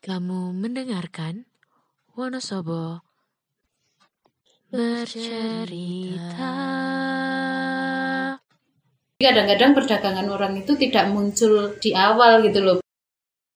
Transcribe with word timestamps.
Kamu 0.00 0.56
mendengarkan 0.56 1.44
Wonosobo 2.16 3.04
bercerita. 4.72 6.40
Kadang-kadang 9.20 9.76
perdagangan 9.76 10.24
orang 10.32 10.56
itu 10.56 10.72
tidak 10.80 11.12
muncul 11.12 11.76
di 11.76 11.92
awal 11.92 12.40
gitu 12.48 12.64
loh. 12.64 12.80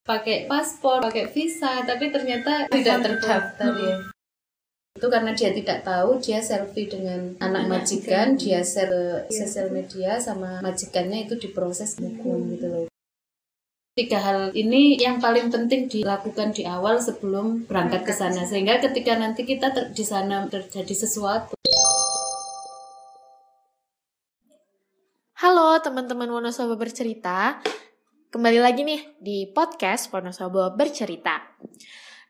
Pakai 0.05 0.45
paspor, 0.45 1.01
pakai 1.01 1.33
visa, 1.33 1.81
tapi 1.81 2.13
ternyata 2.13 2.69
tidak 2.69 2.97
terdaftar 3.01 3.73
ya. 3.81 4.05
Itu 5.01 5.09
karena 5.09 5.33
dia 5.33 5.49
tidak 5.49 5.81
tahu, 5.81 6.21
dia 6.21 6.45
selfie 6.45 6.93
dengan 6.93 7.41
anak 7.41 7.73
majikan, 7.73 8.37
dia 8.37 8.61
share 8.61 8.93
ke 9.25 9.33
sosial 9.33 9.73
media 9.73 10.21
sama 10.21 10.61
majikannya 10.61 11.25
itu 11.25 11.41
diproses 11.41 11.97
hukum 11.97 12.53
gitu 12.53 12.69
loh. 12.69 12.94
Tiga 13.95 14.19
hal 14.19 14.51
ini 14.59 14.99
yang 14.99 15.23
paling 15.23 15.55
penting 15.55 15.87
dilakukan 15.87 16.51
di 16.51 16.67
awal 16.67 16.99
sebelum 16.99 17.63
berangkat 17.63 18.03
ke 18.03 18.11
sana 18.11 18.43
sehingga 18.43 18.83
ketika 18.83 19.15
nanti 19.15 19.47
kita 19.47 19.71
di 19.95 20.03
sana 20.03 20.51
terjadi 20.51 21.07
sesuatu 21.07 21.55
Halo 25.39 25.79
teman-teman 25.79 26.27
Wonosobo 26.27 26.75
bercerita, 26.75 27.63
kembali 28.35 28.59
lagi 28.59 28.83
nih 28.83 29.15
di 29.23 29.47
podcast 29.55 30.11
Wonosobo 30.11 30.75
bercerita. 30.75 31.55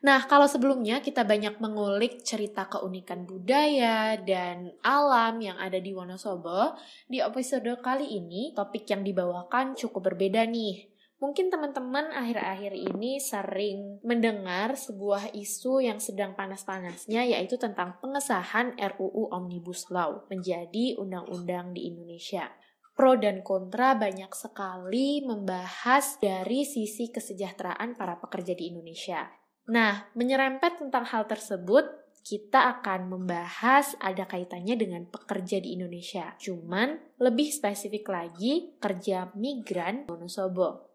Nah, 0.05 0.21
kalau 0.29 0.45
sebelumnya 0.45 1.01
kita 1.01 1.25
banyak 1.25 1.57
mengulik 1.57 2.21
cerita 2.21 2.69
keunikan 2.69 3.25
budaya 3.25 4.21
dan 4.21 4.69
alam 4.85 5.41
yang 5.41 5.57
ada 5.57 5.81
di 5.81 5.97
Wonosobo, 5.97 6.77
di 7.09 7.25
episode 7.25 7.73
kali 7.81 8.21
ini 8.21 8.53
topik 8.53 8.85
yang 8.85 9.01
dibawakan 9.01 9.73
cukup 9.73 10.13
berbeda 10.13 10.45
nih. 10.45 10.94
Mungkin 11.15 11.47
teman-teman 11.47 12.11
akhir-akhir 12.11 12.75
ini 12.75 13.23
sering 13.23 14.03
mendengar 14.03 14.75
sebuah 14.75 15.31
isu 15.31 15.79
yang 15.79 15.97
sedang 16.03 16.35
panas-panasnya 16.35 17.23
yaitu 17.23 17.55
tentang 17.55 17.95
pengesahan 18.03 18.75
RUU 18.75 19.31
Omnibus 19.31 19.87
Law 19.89 20.27
menjadi 20.27 20.99
undang-undang 20.99 21.71
di 21.71 21.87
Indonesia 21.87 22.51
pro 22.95 23.19
dan 23.19 23.43
kontra 23.43 23.93
banyak 23.93 24.31
sekali 24.31 25.19
membahas 25.21 26.15
dari 26.17 26.63
sisi 26.63 27.11
kesejahteraan 27.11 27.93
para 27.99 28.15
pekerja 28.17 28.55
di 28.55 28.71
Indonesia. 28.71 29.27
Nah, 29.67 30.07
menyerempet 30.15 30.79
tentang 30.79 31.03
hal 31.03 31.27
tersebut, 31.27 31.83
kita 32.25 32.79
akan 32.79 33.11
membahas 33.11 33.93
ada 34.01 34.25
kaitannya 34.25 34.79
dengan 34.79 35.03
pekerja 35.11 35.61
di 35.61 35.77
Indonesia. 35.77 36.33
Cuman, 36.41 37.19
lebih 37.21 37.51
spesifik 37.53 38.09
lagi, 38.09 38.73
kerja 38.81 39.29
migran 39.37 40.09
Wonosobo. 40.09 40.94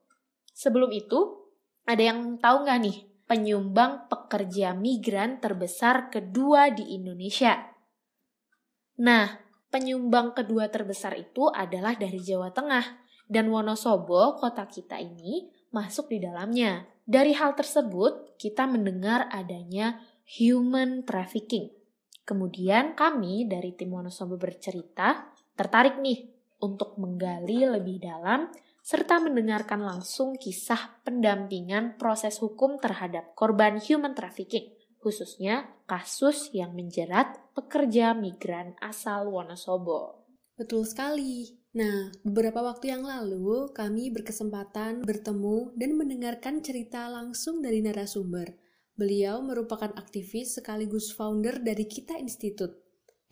Sebelum 0.60 0.92
itu, 0.92 1.40
ada 1.88 2.04
yang 2.04 2.36
tahu 2.36 2.68
nggak 2.68 2.80
nih 2.84 2.98
penyumbang 3.24 4.12
pekerja 4.12 4.76
migran 4.76 5.40
terbesar 5.40 6.12
kedua 6.12 6.68
di 6.68 7.00
Indonesia? 7.00 7.56
Nah, 9.00 9.40
penyumbang 9.72 10.36
kedua 10.36 10.68
terbesar 10.68 11.16
itu 11.16 11.48
adalah 11.48 11.96
dari 11.96 12.20
Jawa 12.20 12.52
Tengah 12.52 12.84
dan 13.24 13.48
Wonosobo, 13.48 14.36
kota 14.36 14.68
kita 14.68 15.00
ini, 15.00 15.48
masuk 15.72 16.12
di 16.12 16.20
dalamnya. 16.20 16.84
Dari 17.08 17.32
hal 17.32 17.56
tersebut, 17.56 18.36
kita 18.36 18.68
mendengar 18.68 19.32
adanya 19.32 20.04
human 20.28 21.08
trafficking. 21.08 21.72
Kemudian 22.28 22.92
kami 22.92 23.48
dari 23.48 23.72
tim 23.72 23.96
Wonosobo 23.96 24.36
bercerita 24.36 25.32
tertarik 25.56 25.96
nih 26.04 26.28
untuk 26.60 27.00
menggali 27.00 27.64
lebih 27.64 27.96
dalam 28.04 28.52
serta 28.80 29.20
mendengarkan 29.20 29.84
langsung 29.84 30.36
kisah 30.36 31.00
pendampingan 31.04 32.00
proses 32.00 32.40
hukum 32.40 32.80
terhadap 32.80 33.36
korban 33.36 33.78
human 33.78 34.16
trafficking 34.16 34.80
khususnya 35.00 35.64
kasus 35.88 36.52
yang 36.52 36.76
menjerat 36.76 37.40
pekerja 37.56 38.12
migran 38.12 38.76
asal 38.84 39.32
Wonosobo. 39.32 40.28
Betul 40.54 40.84
sekali. 40.84 41.56
Nah, 41.72 42.12
beberapa 42.20 42.60
waktu 42.60 42.92
yang 42.92 43.08
lalu 43.08 43.72
kami 43.72 44.12
berkesempatan 44.12 45.00
bertemu 45.00 45.72
dan 45.72 45.96
mendengarkan 45.96 46.60
cerita 46.60 47.08
langsung 47.08 47.64
dari 47.64 47.80
narasumber. 47.80 48.60
Beliau 48.92 49.40
merupakan 49.40 49.88
aktivis 49.96 50.60
sekaligus 50.60 51.16
founder 51.16 51.64
dari 51.64 51.88
Kita 51.88 52.20
Institute, 52.20 52.76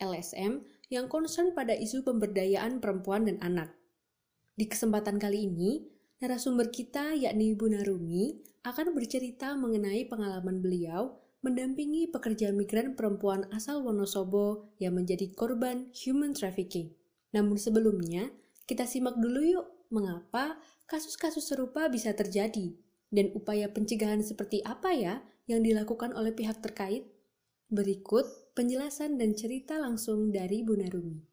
LSM, 0.01 0.65
yang 0.89 1.05
concern 1.05 1.53
pada 1.53 1.77
isu 1.77 2.01
pemberdayaan 2.01 2.81
perempuan 2.81 3.29
dan 3.29 3.37
anak. 3.45 3.78
Di 4.59 4.67
kesempatan 4.67 5.15
kali 5.15 5.47
ini, 5.47 5.87
narasumber 6.19 6.67
kita 6.67 7.15
yakni 7.15 7.55
Bu 7.55 7.71
Narumi 7.71 8.43
akan 8.67 8.91
bercerita 8.91 9.55
mengenai 9.55 10.03
pengalaman 10.11 10.59
beliau 10.59 11.15
mendampingi 11.39 12.11
pekerja 12.11 12.51
migran 12.51 12.91
perempuan 12.91 13.47
asal 13.55 13.79
Wonosobo 13.87 14.75
yang 14.75 14.99
menjadi 14.99 15.31
korban 15.31 15.87
human 15.95 16.35
trafficking. 16.35 16.91
Namun 17.31 17.55
sebelumnya, 17.55 18.35
kita 18.67 18.83
simak 18.83 19.15
dulu 19.15 19.47
yuk 19.47 19.67
mengapa 19.95 20.59
kasus-kasus 20.91 21.47
serupa 21.47 21.87
bisa 21.87 22.11
terjadi 22.11 22.75
dan 23.15 23.31
upaya 23.31 23.71
pencegahan 23.71 24.19
seperti 24.19 24.59
apa 24.67 24.91
ya 24.91 25.23
yang 25.47 25.63
dilakukan 25.63 26.11
oleh 26.11 26.35
pihak 26.35 26.59
terkait. 26.59 27.07
Berikut 27.71 28.27
penjelasan 28.59 29.15
dan 29.15 29.39
cerita 29.39 29.79
langsung 29.79 30.35
dari 30.35 30.67
Bu 30.67 30.75
Narumi 30.75 31.28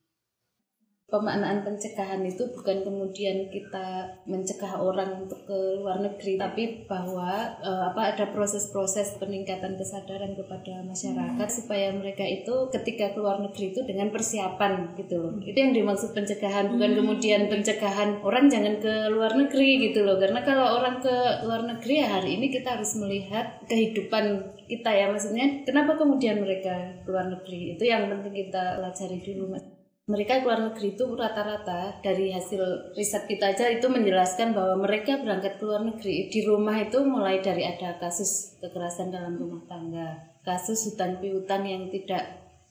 pemaknaan 1.07 1.63
pencegahan 1.63 2.19
itu 2.27 2.51
bukan 2.51 2.83
kemudian 2.83 3.47
kita 3.47 4.11
mencegah 4.27 4.75
orang 4.75 5.23
untuk 5.23 5.39
ke 5.47 5.79
luar 5.79 6.03
negeri 6.03 6.35
tapi 6.35 6.83
bahwa 6.91 7.55
e, 7.63 7.71
apa 7.95 8.11
ada 8.11 8.35
proses-proses 8.35 9.15
peningkatan 9.23 9.79
kesadaran 9.79 10.35
kepada 10.35 10.83
masyarakat 10.83 11.47
supaya 11.47 11.95
mereka 11.95 12.27
itu 12.27 12.67
ketika 12.75 13.15
ke 13.15 13.23
luar 13.23 13.39
negeri 13.39 13.71
itu 13.71 13.87
dengan 13.87 14.11
persiapan 14.11 14.99
gitu 14.99 15.15
loh. 15.23 15.39
Itu 15.47 15.55
yang 15.55 15.79
dimaksud 15.79 16.11
pencegahan 16.11 16.75
bukan 16.75 16.99
kemudian 16.99 17.47
pencegahan 17.47 18.19
orang 18.27 18.51
jangan 18.51 18.83
ke 18.83 19.07
luar 19.07 19.39
negeri 19.39 19.87
gitu 19.87 20.03
loh. 20.03 20.19
Karena 20.19 20.43
kalau 20.43 20.83
orang 20.83 20.99
ke 20.99 21.15
luar 21.47 21.71
negeri 21.71 22.03
ya 22.03 22.19
hari 22.19 22.35
ini 22.35 22.51
kita 22.51 22.83
harus 22.83 22.99
melihat 22.99 23.63
kehidupan 23.71 24.59
kita 24.67 24.91
ya. 24.91 25.07
Maksudnya 25.07 25.63
kenapa 25.63 25.95
kemudian 25.95 26.43
mereka 26.43 26.99
ke 27.07 27.15
luar 27.15 27.31
negeri? 27.31 27.79
Itu 27.79 27.87
yang 27.87 28.11
penting 28.11 28.51
kita 28.51 28.83
pelajari 28.83 29.23
dulu 29.23 29.55
mas 29.55 29.76
mereka 30.07 30.39
keluar 30.39 30.63
negeri 30.63 30.95
itu 30.95 31.05
rata-rata 31.19 31.99
dari 31.99 32.31
hasil 32.31 32.95
riset 32.95 33.27
kita 33.27 33.59
aja 33.59 33.67
itu 33.75 33.91
menjelaskan 33.91 34.55
bahwa 34.55 34.87
mereka 34.87 35.19
berangkat 35.19 35.59
ke 35.59 35.67
luar 35.67 35.83
negeri 35.83 36.31
di 36.31 36.47
rumah 36.47 36.79
itu 36.79 37.03
mulai 37.03 37.43
dari 37.43 37.67
ada 37.67 37.99
kasus 37.99 38.55
kekerasan 38.63 39.11
dalam 39.11 39.35
rumah 39.35 39.67
tangga, 39.67 40.31
kasus 40.47 40.95
hutan 40.95 41.19
piutang 41.19 41.67
yang 41.67 41.91
tidak 41.91 42.23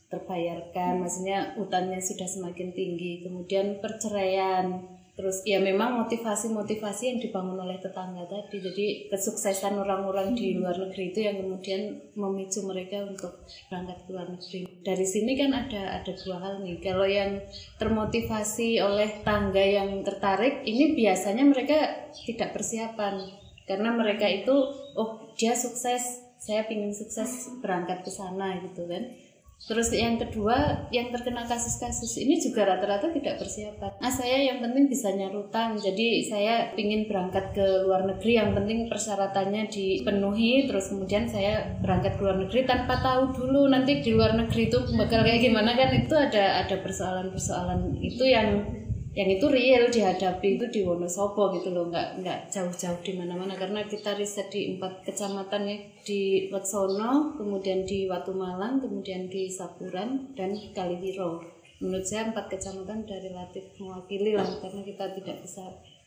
terbayarkan, 0.07 1.03
maksudnya 1.03 1.51
hutannya 1.59 1.99
sudah 1.99 2.23
semakin 2.23 2.71
tinggi, 2.71 3.27
kemudian 3.27 3.83
perceraian, 3.83 4.94
terus 5.15 5.47
ya 5.47 5.63
memang 5.63 6.03
motivasi-motivasi 6.03 7.03
yang 7.07 7.19
dibangun 7.23 7.55
oleh 7.55 7.79
tetangga 7.79 8.27
tadi, 8.27 8.59
jadi 8.59 8.85
kesuksesan 9.07 9.79
orang-orang 9.79 10.35
di 10.35 10.59
luar 10.59 10.75
negeri 10.75 11.15
itu 11.15 11.19
yang 11.23 11.39
kemudian 11.39 11.81
memicu 12.19 12.67
mereka 12.67 13.07
untuk 13.07 13.47
berangkat 13.71 13.97
ke 14.03 14.09
luar 14.11 14.27
negeri. 14.27 14.61
Dari 14.83 15.05
sini 15.07 15.39
kan 15.39 15.55
ada 15.55 16.03
ada 16.03 16.11
dua 16.11 16.37
hal 16.43 16.53
nih. 16.61 16.83
Kalau 16.83 17.07
yang 17.07 17.39
termotivasi 17.79 18.83
oleh 18.83 19.23
tangga 19.23 19.63
yang 19.63 20.03
tertarik, 20.03 20.67
ini 20.67 20.99
biasanya 20.99 21.47
mereka 21.47 22.11
tidak 22.11 22.51
persiapan 22.51 23.23
karena 23.65 23.89
mereka 23.95 24.29
itu 24.29 24.53
oh 24.99 25.33
dia 25.39 25.57
sukses, 25.57 26.21
saya 26.37 26.61
ingin 26.69 26.93
sukses 26.93 27.49
berangkat 27.63 28.05
ke 28.05 28.11
sana 28.13 28.61
gitu 28.61 28.85
kan. 28.85 29.09
Terus 29.55 29.89
yang 29.95 30.21
kedua, 30.21 30.85
yang 30.93 31.09
terkena 31.09 31.41
kasus-kasus 31.47 32.21
ini 32.21 32.37
juga 32.37 32.69
rata-rata 32.69 33.09
tidak 33.09 33.41
persiapan. 33.41 33.97
Nah, 33.97 34.11
saya 34.13 34.37
yang 34.45 34.61
penting 34.61 34.85
bisa 34.85 35.09
nyarutang. 35.09 35.73
Jadi 35.79 36.21
saya 36.27 36.75
ingin 36.77 37.09
berangkat 37.09 37.55
ke 37.57 37.65
luar 37.87 38.05
negeri, 38.05 38.37
yang 38.37 38.53
penting 38.53 38.85
persyaratannya 38.85 39.65
dipenuhi. 39.71 40.69
Terus 40.69 40.93
kemudian 40.93 41.25
saya 41.25 41.81
berangkat 41.81 42.19
ke 42.19 42.21
luar 42.21 42.37
negeri 42.45 42.61
tanpa 42.69 43.01
tahu 43.01 43.33
dulu 43.33 43.65
nanti 43.71 44.05
di 44.05 44.13
luar 44.13 44.37
negeri 44.37 44.69
itu 44.69 44.77
bakal 44.93 45.25
kayak 45.25 45.41
gimana 45.41 45.73
kan? 45.73 45.89
Itu 45.97 46.13
ada 46.13 46.61
ada 46.61 46.75
persoalan-persoalan 46.85 47.97
itu 48.05 48.21
yang 48.21 48.84
yang 49.15 49.31
itu 49.31 49.47
real 49.47 49.87
dihadapi 49.87 50.59
itu 50.59 50.65
di 50.67 50.79
Wonosobo 50.83 51.55
gitu 51.55 51.71
loh 51.71 51.87
nggak 51.87 52.19
nggak 52.19 52.39
jauh-jauh 52.51 52.99
di 52.99 53.15
mana-mana. 53.15 53.55
Karena 53.55 53.87
kita 53.87 54.13
riset 54.19 54.51
di 54.51 54.75
empat 54.75 55.07
kecamatan 55.07 55.63
ya 55.65 55.77
di 56.03 56.51
Wetsono 56.51 57.39
kemudian 57.39 57.87
di 57.87 58.05
Watu 58.11 58.35
Malang 58.35 58.83
kemudian 58.83 59.31
di 59.31 59.47
Sapuran 59.47 60.35
dan 60.35 60.53
Kaliwiro 60.75 61.55
menurut 61.83 62.07
saya 62.07 62.31
empat 62.31 62.47
kecamatan 62.47 63.03
dari 63.03 63.27
relatif 63.27 63.67
mewakili 63.81 64.31
lah 64.31 64.47
karena 64.63 64.81
kita 64.85 65.05
tidak 65.11 65.37
bisa 65.43 65.63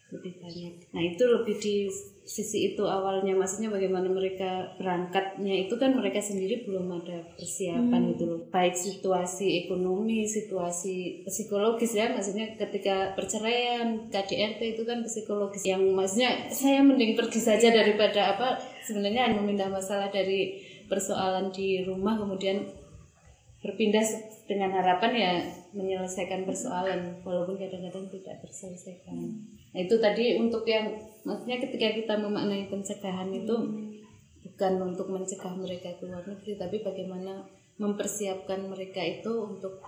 lebih 0.09 0.41
banyak. 0.41 0.89
Nah 0.97 1.03
itu 1.05 1.21
lebih 1.21 1.61
di 1.61 1.85
sisi 2.25 2.73
itu 2.73 2.85
awalnya, 2.85 3.37
maksudnya 3.37 3.69
bagaimana 3.69 4.09
mereka 4.09 4.73
berangkatnya 4.81 5.69
itu 5.69 5.77
kan 5.77 5.97
mereka 5.97 6.21
sendiri 6.21 6.65
belum 6.65 6.89
ada 6.97 7.25
persiapan 7.37 7.93
Hmm. 7.93 8.09
gitu 8.17 8.25
loh. 8.25 8.41
Baik 8.49 8.73
situasi 8.73 9.65
ekonomi, 9.65 10.25
situasi 10.25 11.25
psikologis 11.29 11.93
ya, 11.97 12.09
maksudnya 12.13 12.57
ketika 12.57 13.13
perceraian, 13.17 14.09
KDRT 14.09 14.77
itu 14.77 14.83
kan 14.89 15.05
psikologis 15.05 15.65
yang 15.69 15.81
maksudnya 15.93 16.49
saya 16.53 16.81
mending 16.81 17.13
pergi 17.13 17.41
saja 17.41 17.69
daripada 17.69 18.37
apa 18.37 18.61
sebenarnya 18.85 19.29
hanya 19.29 19.41
memindah 19.45 19.69
masalah 19.69 20.09
dari 20.09 20.57
persoalan 20.89 21.53
di 21.53 21.85
rumah 21.85 22.17
kemudian 22.17 22.65
berpindah 23.61 24.05
dengan 24.49 24.73
harapan 24.73 25.13
ya 25.13 25.33
menyelesaikan 25.77 26.49
persoalan 26.49 27.21
walaupun 27.21 27.61
kadang-kadang 27.61 28.09
tidak 28.09 28.41
terselesaikan. 28.41 29.37
Nah 29.73 29.81
itu 29.85 29.95
tadi 30.01 30.41
untuk 30.41 30.65
yang 30.65 30.97
maksudnya 31.25 31.61
ketika 31.61 31.89
kita 31.93 32.15
memaknai 32.17 32.73
pencegahan 32.73 33.29
itu 33.35 33.57
bukan 34.45 34.73
untuk 34.81 35.13
mencegah 35.13 35.55
mereka 35.55 35.93
keluar 36.01 36.25
negeri 36.25 36.57
tapi 36.57 36.81
bagaimana 36.81 37.45
mempersiapkan 37.79 38.67
mereka 38.67 38.99
itu 39.05 39.31
untuk 39.31 39.79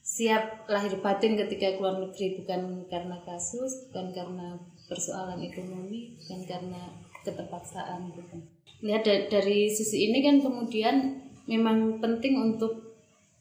siap 0.00 0.66
lahir 0.66 0.98
batin 1.00 1.38
ketika 1.38 1.78
keluar 1.78 1.98
negeri 1.98 2.40
bukan 2.40 2.86
karena 2.86 3.16
kasus 3.24 3.88
bukan 3.88 4.10
karena 4.14 4.58
persoalan 4.90 5.38
ekonomi 5.42 6.18
bukan 6.18 6.40
karena 6.46 6.82
keterpaksaan 7.22 8.10
gitu. 8.16 8.36
Lihat 8.80 9.02
da- 9.04 9.26
dari 9.28 9.68
sisi 9.68 10.08
ini 10.08 10.24
kan 10.24 10.40
kemudian 10.40 11.20
memang 11.46 12.00
penting 12.00 12.38
untuk 12.40 12.90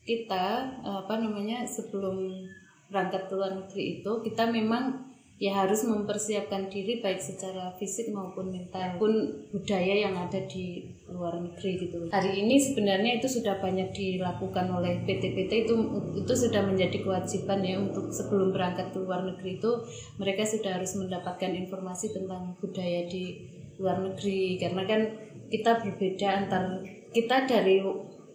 kita 0.04 0.78
apa 0.82 1.14
namanya 1.22 1.64
sebelum 1.70 2.50
berangkat 2.90 3.30
ke 3.30 3.34
luar 3.38 3.54
negeri 3.54 4.02
itu 4.02 4.12
kita 4.26 4.50
memang 4.50 5.09
ya 5.40 5.56
harus 5.56 5.88
mempersiapkan 5.88 6.68
diri 6.68 7.00
baik 7.00 7.24
secara 7.24 7.72
fisik 7.80 8.12
maupun 8.12 8.52
mental 8.52 9.00
pun 9.00 9.12
budaya 9.56 10.04
yang 10.04 10.12
ada 10.20 10.44
di 10.52 10.84
luar 11.08 11.40
negeri 11.40 11.80
gitu. 11.80 12.12
Hari 12.12 12.44
ini 12.44 12.60
sebenarnya 12.60 13.24
itu 13.24 13.32
sudah 13.32 13.56
banyak 13.64 13.96
dilakukan 13.96 14.68
oleh 14.68 15.00
PT-PT 15.08 15.52
itu 15.64 15.76
itu 16.20 16.34
sudah 16.36 16.68
menjadi 16.68 17.00
kewajiban 17.00 17.64
ya 17.64 17.80
untuk 17.80 18.12
sebelum 18.12 18.52
berangkat 18.52 18.92
ke 18.92 19.00
luar 19.00 19.24
negeri 19.24 19.64
itu 19.64 19.72
mereka 20.20 20.44
sudah 20.44 20.76
harus 20.76 21.00
mendapatkan 21.00 21.56
informasi 21.56 22.12
tentang 22.12 22.60
budaya 22.60 23.08
di 23.08 23.40
luar 23.80 24.04
negeri 24.04 24.60
karena 24.60 24.84
kan 24.84 25.02
kita 25.48 25.80
berbeda 25.80 26.28
antar 26.28 26.84
kita 27.16 27.48
dari 27.48 27.80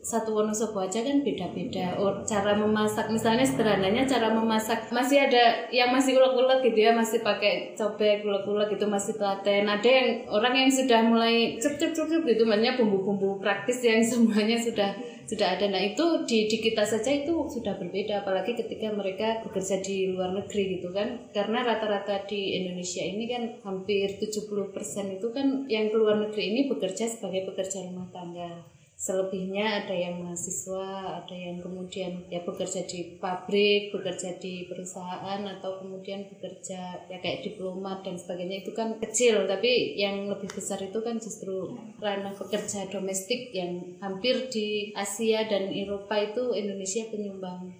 satu 0.04 0.36
Wonosobo 0.36 0.84
aja 0.84 1.00
kan 1.00 1.24
beda-beda. 1.24 1.96
Oh, 1.96 2.20
cara 2.28 2.52
memasak 2.52 3.08
misalnya 3.08 3.40
sederhananya 3.40 4.04
cara 4.04 4.28
memasak 4.28 4.92
masih 4.92 5.24
ada 5.24 5.64
yang 5.72 5.96
masih 5.96 6.20
ulek-ulek 6.20 6.60
gitu 6.60 6.84
ya 6.84 6.92
masih 6.92 7.24
pakai 7.24 7.72
cobek 7.72 8.20
ulek-ulek 8.20 8.76
gitu 8.76 8.84
masih 8.84 9.16
telaten. 9.16 9.64
Ada 9.64 9.88
yang 9.88 10.08
orang 10.28 10.54
yang 10.60 10.68
sudah 10.68 11.00
mulai 11.08 11.56
cep 11.56 11.80
cep 11.80 11.96
cep 11.96 12.20
gitu 12.20 12.44
makanya 12.44 12.76
bumbu-bumbu 12.76 13.40
praktis 13.40 13.80
yang 13.80 14.04
semuanya 14.12 14.60
sudah 14.60 14.92
sudah 15.24 15.56
ada. 15.56 15.72
Nah 15.72 15.80
itu 15.80 16.04
di, 16.28 16.52
di 16.52 16.60
kita 16.60 16.84
saja 16.84 17.08
itu 17.08 17.32
sudah 17.48 17.80
berbeda 17.80 18.20
apalagi 18.20 18.52
ketika 18.60 18.92
mereka 18.92 19.40
bekerja 19.40 19.80
di 19.80 20.12
luar 20.12 20.36
negeri 20.36 20.76
gitu 20.76 20.92
kan. 20.92 21.32
Karena 21.32 21.64
rata-rata 21.64 22.28
di 22.28 22.60
Indonesia 22.60 23.00
ini 23.00 23.24
kan 23.24 23.42
hampir 23.64 24.20
70% 24.20 25.16
itu 25.16 25.26
kan 25.32 25.64
yang 25.72 25.88
keluar 25.88 26.20
negeri 26.20 26.52
ini 26.52 26.60
bekerja 26.68 27.08
sebagai 27.08 27.48
pekerja 27.48 27.88
rumah 27.88 28.04
tangga 28.12 28.73
selebihnya 28.94 29.84
ada 29.84 29.92
yang 29.92 30.22
mahasiswa, 30.22 31.20
ada 31.20 31.34
yang 31.34 31.58
kemudian 31.58 32.24
ya 32.30 32.46
bekerja 32.46 32.86
di 32.86 33.18
pabrik, 33.18 33.90
bekerja 33.90 34.38
di 34.38 34.70
perusahaan 34.70 35.42
atau 35.42 35.82
kemudian 35.82 36.30
bekerja 36.30 37.10
ya 37.10 37.18
kayak 37.18 37.42
diplomat 37.42 38.06
dan 38.06 38.14
sebagainya 38.14 38.62
itu 38.62 38.70
kan 38.70 38.94
kecil 39.02 39.50
tapi 39.50 39.98
yang 39.98 40.30
lebih 40.30 40.46
besar 40.46 40.78
itu 40.78 41.02
kan 41.02 41.18
justru 41.18 41.74
ranah 41.98 42.32
pekerja 42.38 42.86
domestik 42.86 43.50
yang 43.50 43.98
hampir 43.98 44.46
di 44.48 44.94
Asia 44.94 45.42
dan 45.50 45.74
Eropa 45.74 46.14
itu 46.14 46.54
Indonesia 46.54 47.02
penyumbang 47.10 47.74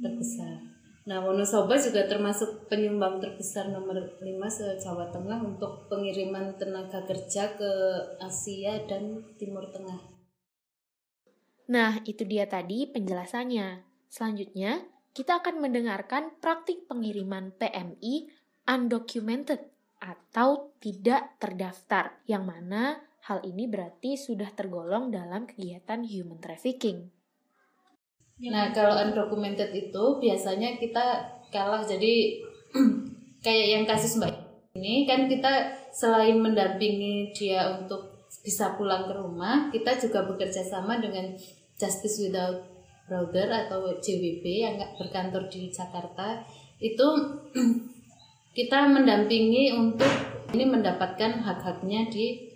terbesar. 0.00 0.74
Nah, 1.04 1.20
Wonosobo 1.20 1.76
juga 1.76 2.08
termasuk 2.08 2.64
penyumbang 2.72 3.20
terbesar 3.20 3.68
nomor 3.68 4.16
5 4.24 4.24
se-Jawa 4.48 5.12
Tengah 5.12 5.36
untuk 5.44 5.84
pengiriman 5.92 6.56
tenaga 6.56 7.04
kerja 7.04 7.52
ke 7.60 7.72
Asia 8.16 8.80
dan 8.88 9.20
Timur 9.36 9.68
Tengah. 9.68 10.13
Nah, 11.70 12.00
itu 12.04 12.28
dia 12.28 12.44
tadi 12.44 12.84
penjelasannya. 12.88 13.84
Selanjutnya, 14.08 14.84
kita 15.16 15.40
akan 15.40 15.64
mendengarkan 15.64 16.36
praktik 16.42 16.84
pengiriman 16.90 17.54
PMI 17.56 18.28
undocumented 18.68 19.72
atau 20.00 20.74
tidak 20.82 21.40
terdaftar, 21.40 22.20
yang 22.28 22.44
mana 22.44 23.00
hal 23.24 23.40
ini 23.40 23.64
berarti 23.64 24.20
sudah 24.20 24.52
tergolong 24.52 25.08
dalam 25.08 25.48
kegiatan 25.48 26.04
human 26.04 26.36
trafficking. 26.36 27.08
Nah, 28.44 28.74
kalau 28.76 29.00
undocumented 29.00 29.72
itu 29.72 30.04
biasanya 30.20 30.76
kita 30.76 31.40
kalah 31.48 31.80
jadi 31.86 32.44
kayak 33.44 33.66
yang 33.78 33.84
kasus 33.88 34.18
Mbak 34.20 34.44
ini 34.74 35.06
kan 35.06 35.30
kita 35.30 35.70
selain 35.94 36.42
mendampingi 36.42 37.30
dia 37.30 37.78
untuk 37.78 38.13
bisa 38.44 38.76
pulang 38.76 39.08
ke 39.08 39.16
rumah, 39.16 39.72
kita 39.72 39.96
juga 39.96 40.28
bekerja 40.28 40.60
sama 40.60 41.00
dengan 41.00 41.32
Justice 41.80 42.20
Without 42.28 42.60
Border 43.08 43.48
atau 43.66 43.96
JWB 43.96 44.44
yang 44.44 44.76
berkantor 45.00 45.48
di 45.48 45.72
Jakarta. 45.72 46.44
Itu 46.76 47.40
kita 48.58 48.92
mendampingi 48.92 49.72
untuk 49.72 50.12
ini 50.52 50.68
mendapatkan 50.68 51.40
hak-haknya 51.40 52.12
di 52.12 52.52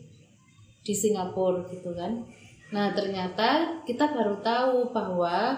di 0.84 0.94
Singapura 0.94 1.64
gitu 1.72 1.96
kan. 1.96 2.24
Nah, 2.68 2.92
ternyata 2.92 3.80
kita 3.88 4.12
baru 4.12 4.44
tahu 4.44 4.92
bahwa 4.92 5.56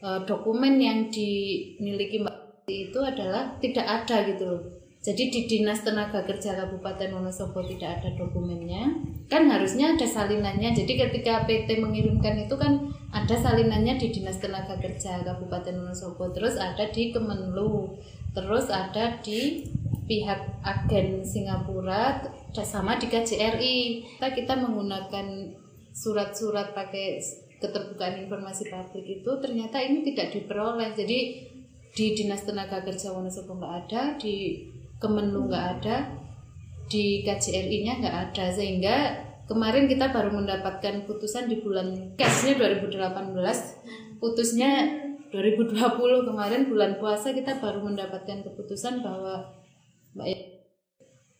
e, 0.00 0.08
dokumen 0.28 0.76
yang 0.76 1.08
dimiliki 1.08 2.20
Mbak 2.20 2.68
itu 2.68 3.00
adalah 3.00 3.56
tidak 3.60 3.84
ada 3.88 4.16
gitu 4.28 4.44
loh. 4.48 4.62
Jadi 5.02 5.34
di 5.34 5.40
Dinas 5.50 5.82
Tenaga 5.82 6.22
Kerja 6.22 6.54
Kabupaten 6.54 7.10
Wonosobo 7.10 7.58
tidak 7.66 7.98
ada 7.98 8.14
dokumennya. 8.14 9.02
Kan 9.26 9.50
harusnya 9.50 9.98
ada 9.98 10.06
salinannya. 10.06 10.70
Jadi 10.78 10.94
ketika 10.94 11.42
PT 11.42 11.82
mengirimkan 11.82 12.38
itu 12.38 12.54
kan 12.54 12.86
ada 13.10 13.34
salinannya 13.34 13.98
di 13.98 14.14
Dinas 14.14 14.38
Tenaga 14.38 14.78
Kerja 14.78 15.26
Kabupaten 15.26 15.74
Wonosobo, 15.74 16.30
terus 16.30 16.54
ada 16.54 16.86
di 16.94 17.10
Kemenlu, 17.10 17.98
terus 18.30 18.70
ada 18.70 19.18
di 19.18 19.66
pihak 20.06 20.62
agen 20.62 21.26
Singapura 21.26 22.22
sama 22.62 22.94
di 22.94 23.10
KJRI. 23.10 24.06
Kita 24.06 24.30
kita 24.30 24.54
menggunakan 24.54 25.50
surat-surat 25.90 26.78
pakai 26.78 27.18
keterbukaan 27.58 28.22
informasi 28.22 28.70
publik 28.70 29.22
itu 29.22 29.30
ternyata 29.42 29.82
ini 29.82 30.06
tidak 30.06 30.30
diperoleh. 30.30 30.94
Jadi 30.94 31.50
di 31.92 32.06
Dinas 32.16 32.46
Tenaga 32.46 32.80
Kerja 32.86 33.12
Wonosobo 33.12 33.58
nggak 33.58 33.74
ada, 33.86 34.02
di 34.16 34.64
Kemenlu 35.02 35.50
nggak 35.50 35.66
ada, 35.82 36.06
di 36.86 37.26
KJRI-nya 37.26 37.98
nggak 37.98 38.16
ada. 38.30 38.44
Sehingga 38.54 38.96
kemarin 39.50 39.90
kita 39.90 40.14
baru 40.14 40.30
mendapatkan 40.30 41.02
putusan 41.10 41.50
di 41.50 41.58
bulan 41.58 42.14
cashnya 42.14 42.54
2018 42.62 44.22
putusnya 44.22 45.02
2020 45.34 46.28
kemarin 46.28 46.70
bulan 46.70 47.00
puasa 47.02 47.34
kita 47.34 47.58
baru 47.58 47.82
mendapatkan 47.82 48.46
keputusan 48.46 49.02
bahwa 49.02 49.50
Mbak 50.14 50.28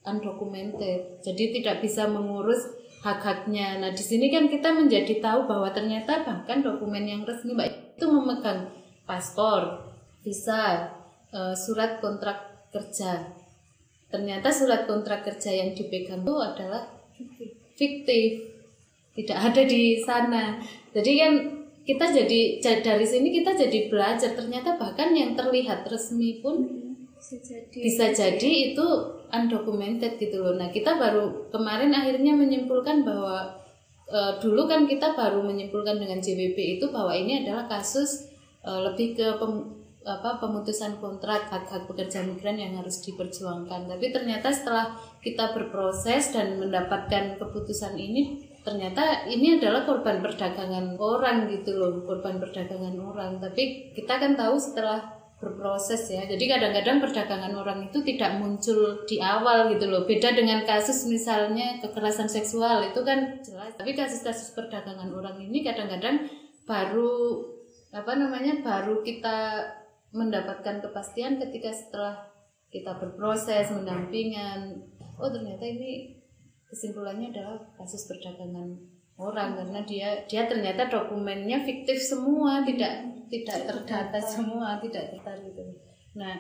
undocumented. 0.03 1.23
Jadi 1.23 1.61
tidak 1.61 1.85
bisa 1.85 2.11
mengurus 2.11 2.67
hak-haknya. 3.05 3.79
Nah 3.79 3.91
di 3.93 4.03
sini 4.03 4.33
kan 4.33 4.49
kita 4.49 4.73
menjadi 4.75 5.21
tahu 5.23 5.47
bahwa 5.47 5.71
ternyata 5.71 6.27
bahkan 6.27 6.65
dokumen 6.65 7.05
yang 7.07 7.23
resmi 7.23 7.55
Mbak 7.55 8.01
itu 8.01 8.07
memegang 8.09 8.73
paspor 9.07 9.93
visa 10.25 10.89
eh, 11.31 11.55
surat 11.55 12.01
kontrak 12.01 12.67
kerja 12.73 13.42
ternyata 14.13 14.53
surat 14.53 14.85
kontrak 14.85 15.25
kerja 15.25 15.51
yang 15.51 15.73
dipegang 15.73 16.21
itu 16.21 16.35
adalah 16.37 16.85
fiktif. 17.73 18.53
Tidak 19.13 19.39
ada 19.39 19.63
di 19.65 19.99
sana. 20.05 20.61
Jadi 20.93 21.13
kan 21.17 21.33
kita 21.83 22.07
jadi 22.13 22.41
dari 22.85 23.07
sini 23.09 23.33
kita 23.33 23.57
jadi 23.57 23.89
belajar. 23.89 24.37
Ternyata 24.37 24.77
bahkan 24.77 25.17
yang 25.17 25.33
terlihat 25.33 25.89
resmi 25.89 26.45
pun 26.45 26.63
bisa 27.17 27.37
jadi. 27.41 27.77
bisa 27.81 28.05
jadi 28.13 28.51
itu 28.73 28.87
undocumented 29.33 30.21
gitu 30.21 30.37
loh. 30.45 30.55
Nah 30.61 30.69
kita 30.69 31.01
baru 31.01 31.49
kemarin 31.49 31.93
akhirnya 31.93 32.37
menyimpulkan 32.37 33.05
bahwa 33.05 33.53
e, 34.09 34.19
dulu 34.41 34.69
kan 34.69 34.85
kita 34.85 35.17
baru 35.17 35.41
menyimpulkan 35.41 35.97
dengan 35.97 36.21
JWP 36.21 36.81
itu 36.81 36.89
bahwa 36.93 37.13
ini 37.17 37.45
adalah 37.45 37.69
kasus 37.69 38.29
e, 38.61 38.71
lebih 38.71 39.17
ke 39.17 39.27
pem- 39.41 39.82
apa 40.03 40.43
pemutusan 40.43 40.99
kontrak 40.99 41.47
hak-hak 41.47 41.87
pekerja 41.87 42.27
migran 42.27 42.59
yang 42.59 42.79
harus 42.79 43.03
diperjuangkan. 43.07 43.87
Tapi 43.87 44.07
ternyata 44.11 44.51
setelah 44.51 44.99
kita 45.23 45.55
berproses 45.55 46.35
dan 46.35 46.59
mendapatkan 46.59 47.39
keputusan 47.39 47.95
ini, 47.95 48.43
ternyata 48.67 49.27
ini 49.31 49.63
adalah 49.63 49.87
korban 49.87 50.19
perdagangan 50.19 50.99
orang 50.99 51.47
gitu 51.51 51.79
loh, 51.79 52.03
korban 52.03 52.43
perdagangan 52.43 52.99
orang. 52.99 53.39
Tapi 53.39 53.95
kita 53.95 54.19
kan 54.19 54.35
tahu 54.35 54.59
setelah 54.59 55.23
berproses 55.43 56.07
ya. 56.07 56.23
Jadi 56.23 56.47
kadang-kadang 56.47 57.03
perdagangan 57.03 57.51
orang 57.59 57.91
itu 57.91 57.99
tidak 58.07 58.39
muncul 58.39 59.03
di 59.11 59.19
awal 59.19 59.75
gitu 59.75 59.91
loh. 59.91 60.07
Beda 60.07 60.31
dengan 60.31 60.63
kasus 60.63 61.11
misalnya 61.11 61.83
kekerasan 61.83 62.31
seksual 62.31 62.87
itu 62.87 63.03
kan 63.03 63.43
jelas. 63.43 63.75
Tapi 63.75 63.99
kasus-kasus 63.99 64.55
perdagangan 64.55 65.11
orang 65.11 65.43
ini 65.43 65.67
kadang-kadang 65.67 66.31
baru 66.63 67.43
apa 67.93 68.15
namanya 68.17 68.63
baru 68.63 69.03
kita 69.03 69.67
mendapatkan 70.13 70.85
kepastian 70.85 71.41
ketika 71.41 71.73
setelah 71.73 72.29
kita 72.69 72.97
berproses 72.97 73.73
mendampingan. 73.73 74.81
Oh 75.21 75.29
ternyata 75.29 75.65
ini 75.65 76.23
kesimpulannya 76.73 77.37
adalah 77.37 77.61
kasus 77.77 78.09
perdagangan 78.09 78.93
orang 79.21 79.55
karena 79.61 79.81
dia 79.85 80.09
dia 80.25 80.49
ternyata 80.49 80.89
dokumennya 80.89 81.61
fiktif 81.61 82.01
semua 82.01 82.65
tidak 82.65 83.13
tidak 83.29 83.69
terdata 83.69 84.19
semua 84.19 84.81
tidak 84.81 85.13
terdata 85.13 85.37
gitu 85.45 85.63
nah 86.17 86.33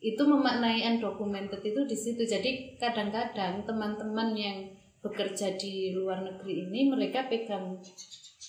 itu 0.00 0.22
memaknai 0.24 0.86
undocumented 0.94 1.60
itu 1.60 1.80
di 1.84 1.96
situ 1.98 2.22
jadi 2.24 2.78
kadang-kadang 2.80 3.66
teman-teman 3.68 4.32
yang 4.32 4.58
bekerja 5.02 5.58
di 5.58 5.92
luar 5.92 6.24
negeri 6.24 6.70
ini 6.70 6.88
mereka 6.88 7.28
pegang 7.28 7.76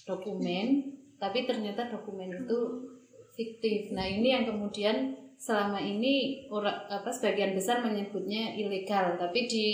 dokumen 0.08 0.94
tapi 1.20 1.44
ternyata 1.50 1.92
dokumen 1.92 2.46
itu 2.46 2.60
fiktif 3.34 3.92
nah 3.96 4.04
ini 4.06 4.34
yang 4.36 4.46
kemudian 4.48 5.16
selama 5.42 5.82
ini 5.82 6.46
orang 6.54 6.86
apa 6.86 7.10
sebagian 7.10 7.58
besar 7.58 7.82
menyebutnya 7.82 8.54
ilegal 8.54 9.18
tapi 9.18 9.50
di 9.50 9.68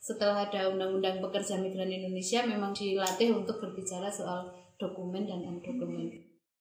setelah 0.00 0.48
ada 0.48 0.72
undang-undang 0.72 1.20
pekerja 1.20 1.60
migran 1.60 1.92
Indonesia 1.92 2.40
memang 2.48 2.72
dilatih 2.72 3.36
untuk 3.36 3.60
berbicara 3.60 4.08
soal 4.08 4.48
dokumen 4.80 5.28
dan 5.28 5.44
undokumen. 5.44 6.08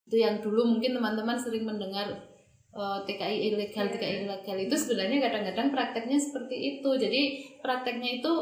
Itu 0.03 0.19
yang 0.19 0.43
dulu 0.43 0.75
mungkin 0.75 0.99
teman-teman 0.99 1.39
sering 1.39 1.63
mendengar 1.63 2.11
uh, 2.75 2.99
eh, 2.99 3.07
TKI 3.07 3.55
ilegal, 3.55 3.87
TKI 3.95 4.27
ilegal 4.27 4.57
itu 4.59 4.75
sebenarnya 4.75 5.23
kadang-kadang 5.23 5.71
prakteknya 5.71 6.19
seperti 6.19 6.55
itu. 6.77 6.89
Jadi 6.99 7.21
prakteknya 7.63 8.19
itu 8.19 8.33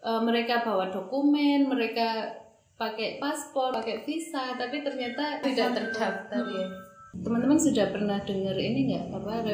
uh, 0.00 0.24
mereka 0.24 0.64
bawa 0.64 0.88
dokumen, 0.88 1.68
mereka 1.68 2.32
pakai 2.80 3.20
paspor, 3.20 3.68
pakai 3.76 4.00
visa, 4.00 4.56
tapi 4.56 4.80
ternyata 4.80 5.44
tidak 5.44 5.76
terdaftar 5.76 6.42
ya. 6.48 6.66
Teman-teman 7.12 7.60
sudah 7.60 7.92
pernah 7.92 8.24
dengar 8.24 8.56
ini 8.56 8.88
nggak 8.88 9.12
apa 9.12 9.44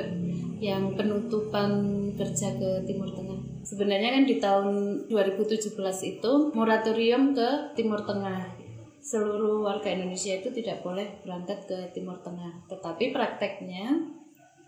yang 0.63 0.95
penutupan 0.95 1.71
kerja 2.15 2.55
ke 2.55 2.87
Timur 2.87 3.11
Tengah? 3.11 3.67
Sebenarnya 3.67 4.15
kan 4.15 4.25
di 4.31 4.39
tahun 4.39 4.67
2017 5.11 5.75
itu 6.07 6.33
moratorium 6.55 7.35
ke 7.35 7.75
Timur 7.75 8.07
Tengah. 8.07 8.55
Seluruh 9.03 9.67
warga 9.67 9.91
Indonesia 9.91 10.39
itu 10.39 10.55
tidak 10.55 10.87
boleh 10.87 11.19
berangkat 11.27 11.67
ke 11.67 11.79
Timur 11.91 12.23
Tengah. 12.23 12.63
Tetapi 12.71 13.11
prakteknya 13.11 14.07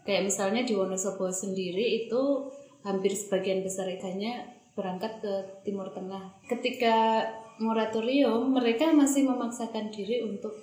kayak 0.02 0.26
misalnya 0.26 0.66
di 0.66 0.74
Wonosobo 0.74 1.30
sendiri 1.30 2.02
itu 2.04 2.50
hampir 2.82 3.14
sebagian 3.14 3.62
besar 3.62 3.86
ikannya 3.86 4.50
berangkat 4.74 5.22
ke 5.22 5.32
Timur 5.62 5.94
Tengah. 5.94 6.42
Ketika 6.50 7.22
moratorium, 7.62 8.50
mereka 8.50 8.90
masih 8.90 9.30
memaksakan 9.30 9.94
diri 9.94 10.26
untuk 10.26 10.58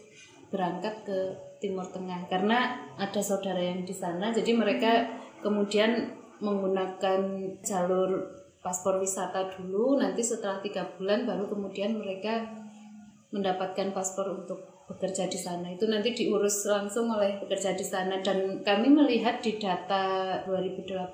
berangkat 0.51 1.07
ke 1.07 1.19
Timur 1.57 1.89
Tengah 1.89 2.29
karena 2.29 2.87
ada 2.97 3.21
saudara 3.21 3.59
yang 3.59 3.83
di 3.83 3.93
sana. 3.93 4.29
Jadi 4.29 4.53
mereka 4.53 5.09
kemudian 5.41 6.13
menggunakan 6.37 7.19
jalur 7.65 8.29
paspor 8.61 9.01
wisata 9.01 9.47
dulu 9.57 9.97
nanti 9.97 10.21
setelah 10.21 10.61
tiga 10.61 10.85
bulan 10.97 11.25
baru 11.25 11.49
kemudian 11.49 11.97
mereka 11.97 12.45
mendapatkan 13.31 13.95
paspor 13.95 14.43
untuk 14.43 14.76
bekerja 14.87 15.27
di 15.27 15.35
sana. 15.35 15.67
Itu 15.67 15.91
nanti 15.91 16.15
diurus 16.15 16.63
langsung 16.63 17.11
oleh 17.11 17.37
pekerja 17.43 17.75
di 17.75 17.83
sana. 17.83 18.23
Dan 18.23 18.63
kami 18.63 18.87
melihat 18.87 19.43
di 19.43 19.59
data 19.59 20.39
2018 20.47 21.11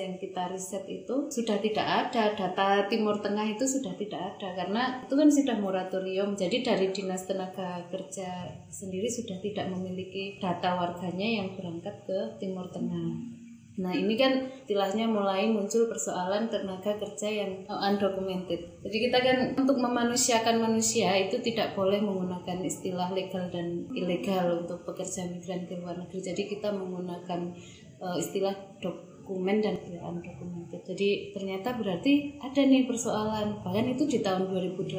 yang 0.00 0.14
kita 0.16 0.48
riset 0.48 0.88
itu 0.88 1.28
sudah 1.28 1.60
tidak 1.60 1.86
ada. 1.86 2.32
Data 2.32 2.88
Timur 2.88 3.20
Tengah 3.20 3.44
itu 3.44 3.68
sudah 3.68 3.92
tidak 4.00 4.36
ada. 4.36 4.48
Karena 4.56 5.04
itu 5.04 5.14
kan 5.14 5.28
sudah 5.28 5.56
moratorium. 5.60 6.32
Jadi 6.32 6.64
dari 6.64 6.88
dinas 6.90 7.28
tenaga 7.28 7.84
kerja 7.92 8.48
sendiri 8.72 9.06
sudah 9.06 9.36
tidak 9.44 9.68
memiliki 9.68 10.40
data 10.40 10.80
warganya 10.80 11.44
yang 11.44 11.52
berangkat 11.52 12.08
ke 12.08 12.18
Timur 12.40 12.72
Tengah. 12.72 13.39
Nah 13.80 13.96
ini 13.96 14.14
kan 14.14 14.44
istilahnya 14.52 15.08
mulai 15.08 15.48
muncul 15.48 15.88
persoalan 15.88 16.52
tenaga 16.52 17.00
kerja 17.00 17.28
yang 17.32 17.64
undocumented. 17.64 18.84
Jadi 18.84 18.96
kita 19.08 19.18
kan 19.24 19.38
untuk 19.56 19.80
memanusiakan 19.80 20.60
manusia 20.60 21.16
itu 21.16 21.40
tidak 21.40 21.72
boleh 21.72 22.04
menggunakan 22.04 22.60
istilah 22.60 23.08
legal 23.16 23.48
dan 23.48 23.88
ilegal 23.96 24.68
untuk 24.68 24.84
pekerja 24.84 25.32
migran 25.32 25.64
ke 25.64 25.80
luar 25.80 25.96
negeri. 25.96 26.20
Jadi 26.20 26.42
kita 26.44 26.68
menggunakan 26.76 27.56
uh, 28.04 28.16
istilah 28.20 28.52
dokumen 28.84 29.64
dan 29.64 29.80
tidak 29.80 30.04
undocumented. 30.04 30.84
Jadi 30.84 31.32
ternyata 31.32 31.72
berarti 31.72 32.36
ada 32.36 32.60
nih 32.60 32.84
persoalan. 32.84 33.64
Bahkan 33.64 33.96
itu 33.96 34.04
di 34.04 34.20
tahun 34.20 34.52
2018 34.52 34.92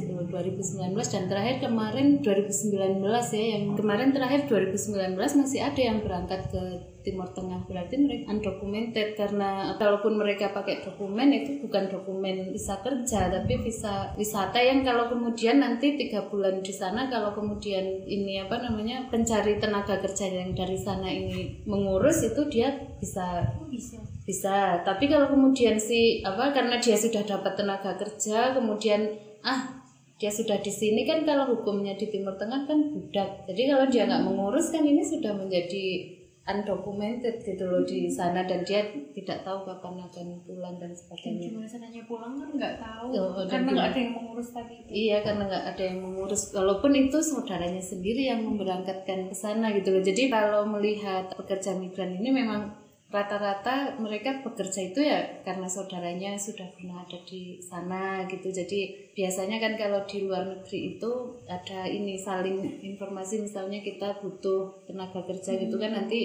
itu 0.00 0.12
2019 0.16 0.96
dan 0.96 1.24
terakhir 1.28 1.56
kemarin 1.60 2.24
2019 2.24 3.04
ya 3.36 3.44
yang 3.52 3.64
kemarin 3.76 4.16
terakhir 4.16 4.48
2019 4.48 5.12
masih 5.18 5.60
ada 5.60 5.80
yang 5.80 6.00
berangkat 6.00 6.40
ke 6.48 6.62
Timur 7.08 7.32
Tengah. 7.32 7.64
Berarti 7.64 7.96
mereka 7.96 8.36
undocumented 8.36 9.16
karena 9.16 9.72
kalaupun 9.80 10.20
mereka 10.20 10.52
pakai 10.52 10.84
dokumen 10.84 11.32
itu 11.32 11.64
bukan 11.64 11.88
dokumen 11.88 12.52
bisa 12.52 12.76
kerja 12.84 13.32
tapi 13.32 13.64
bisa 13.64 14.12
wisata 14.20 14.60
yang 14.60 14.84
kalau 14.84 15.08
kemudian 15.08 15.64
nanti 15.64 15.96
tiga 15.96 16.28
bulan 16.28 16.60
di 16.60 16.74
sana 16.76 17.08
kalau 17.08 17.32
kemudian 17.32 18.04
ini 18.04 18.44
apa 18.44 18.60
namanya 18.60 19.08
pencari 19.08 19.56
tenaga 19.56 19.96
kerja 20.04 20.28
yang 20.28 20.52
dari 20.52 20.76
sana 20.76 21.08
ini 21.08 21.64
mengurus 21.64 22.28
itu 22.28 22.44
dia 22.52 22.76
bisa 23.00 23.48
bisa 23.72 23.96
bisa. 24.28 24.84
Tapi 24.84 25.08
kalau 25.08 25.32
kemudian 25.32 25.80
si 25.80 26.20
apa 26.20 26.52
karena 26.52 26.76
dia 26.76 27.00
sudah 27.00 27.24
dapat 27.24 27.56
tenaga 27.56 27.96
kerja 27.96 28.52
kemudian 28.52 29.08
ah 29.40 29.78
dia 30.18 30.34
sudah 30.34 30.58
di 30.58 30.68
sini 30.74 31.06
kan 31.06 31.22
kalau 31.22 31.54
hukumnya 31.54 31.94
di 31.94 32.10
Timur 32.10 32.34
Tengah 32.34 32.66
kan 32.66 32.90
budak. 32.90 33.46
Jadi 33.46 33.62
kalau 33.70 33.86
dia 33.86 34.02
nggak 34.10 34.26
mengurus 34.26 34.74
kan 34.74 34.82
ini 34.82 34.98
sudah 34.98 35.30
menjadi 35.30 36.17
undocumented 36.48 37.44
gitu 37.44 37.68
loh 37.68 37.84
di 37.84 38.08
sana 38.08 38.48
dan 38.48 38.64
dia 38.64 38.88
tidak 39.12 39.44
tahu 39.44 39.68
kapan 39.68 40.00
akan 40.00 40.26
pulang 40.48 40.80
dan 40.80 40.96
sebagainya. 40.96 41.52
Gimana 41.52 41.68
caranya 41.68 42.02
pulang 42.08 42.32
kan 42.40 42.50
nggak 42.56 42.74
tahu 42.80 43.08
oh, 43.12 43.44
karena 43.44 43.68
nggak 43.76 43.88
ada 43.92 44.00
yang 44.00 44.12
mengurus 44.16 44.48
tadi. 44.56 44.76
Iya 44.88 45.16
karena 45.20 45.42
nggak 45.44 45.64
ada 45.76 45.82
yang 45.84 45.98
mengurus. 46.00 46.42
Walaupun 46.56 46.92
itu 46.96 47.18
saudaranya 47.20 47.82
sendiri 47.84 48.32
yang 48.32 48.40
memberangkatkan 48.48 49.28
ke 49.28 49.34
sana 49.36 49.76
gitu 49.76 49.92
loh. 49.92 50.00
Jadi 50.00 50.32
kalau 50.32 50.64
melihat 50.64 51.28
pekerja 51.36 51.76
migran 51.76 52.16
ini 52.16 52.32
memang 52.32 52.72
rata-rata 53.08 53.96
mereka 53.96 54.44
bekerja 54.44 54.92
itu 54.92 55.00
ya 55.00 55.40
karena 55.40 55.64
saudaranya 55.64 56.36
sudah 56.36 56.68
pernah 56.76 57.00
ada 57.00 57.16
di 57.24 57.56
sana 57.56 58.28
gitu 58.28 58.52
jadi 58.52 59.08
biasanya 59.16 59.56
kan 59.56 59.80
kalau 59.80 60.04
di 60.04 60.28
luar 60.28 60.44
negeri 60.44 60.96
itu 60.96 61.12
ada 61.48 61.88
ini 61.88 62.20
saling 62.20 62.84
informasi 62.84 63.40
misalnya 63.40 63.80
kita 63.80 64.20
butuh 64.20 64.84
tenaga 64.84 65.24
kerja 65.24 65.56
hmm. 65.56 65.60
gitu 65.64 65.76
kan 65.80 65.90
hmm. 65.96 65.98
nanti 66.04 66.20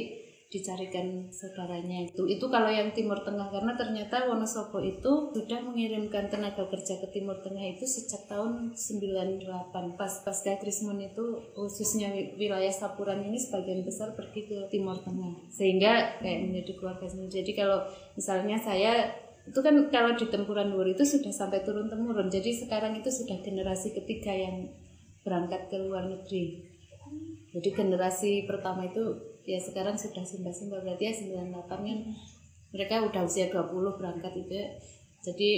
dicarikan 0.53 1.33
saudaranya 1.33 2.05
itu. 2.05 2.29
Itu 2.29 2.45
kalau 2.53 2.69
yang 2.69 2.93
Timur 2.93 3.17
Tengah 3.25 3.49
karena 3.49 3.73
ternyata 3.73 4.29
Wonosobo 4.29 4.77
itu 4.85 5.33
sudah 5.33 5.65
mengirimkan 5.65 6.29
tenaga 6.29 6.69
kerja 6.69 7.01
ke 7.01 7.09
Timur 7.09 7.41
Tengah 7.41 7.73
itu 7.73 7.89
sejak 7.89 8.29
tahun 8.29 8.77
98 8.77 9.49
pas 9.97 10.13
pasca 10.21 10.53
Krismon 10.61 11.01
itu 11.01 11.41
khususnya 11.57 12.13
wilayah 12.37 12.69
Sapuran 12.69 13.25
ini 13.25 13.41
sebagian 13.41 13.81
besar 13.81 14.13
pergi 14.13 14.45
ke 14.45 14.57
Timur 14.69 15.01
Tengah. 15.01 15.49
Sehingga 15.49 16.21
kayak 16.21 16.39
menjadi 16.45 16.71
keluarga 16.77 17.09
sendiri. 17.09 17.41
Jadi 17.41 17.51
kalau 17.57 17.89
misalnya 18.13 18.61
saya 18.61 19.09
itu 19.49 19.59
kan 19.59 19.75
kalau 19.89 20.13
di 20.13 20.29
tempuran 20.29 20.69
luar 20.69 20.93
itu 20.93 21.03
sudah 21.03 21.33
sampai 21.33 21.67
turun 21.67 21.91
temurun 21.91 22.31
jadi 22.31 22.63
sekarang 22.63 22.95
itu 22.95 23.11
sudah 23.11 23.43
generasi 23.43 23.91
ketiga 23.91 24.31
yang 24.31 24.71
berangkat 25.25 25.67
ke 25.67 25.81
luar 25.81 26.05
negeri. 26.05 26.69
Jadi 27.53 27.69
generasi 27.73 28.31
pertama 28.45 28.85
itu 28.87 29.32
ya 29.43 29.59
sekarang 29.59 29.99
sudah 29.99 30.23
simba-simba 30.23 30.79
berarti 30.79 31.11
ya 31.11 31.13
98 31.13 31.67
kan 31.67 31.99
mereka 32.73 33.05
udah 33.05 33.21
usia 33.27 33.51
20 33.51 33.99
berangkat 33.99 34.33
itu 34.39 34.53
ya. 34.55 34.67
jadi 35.23 35.51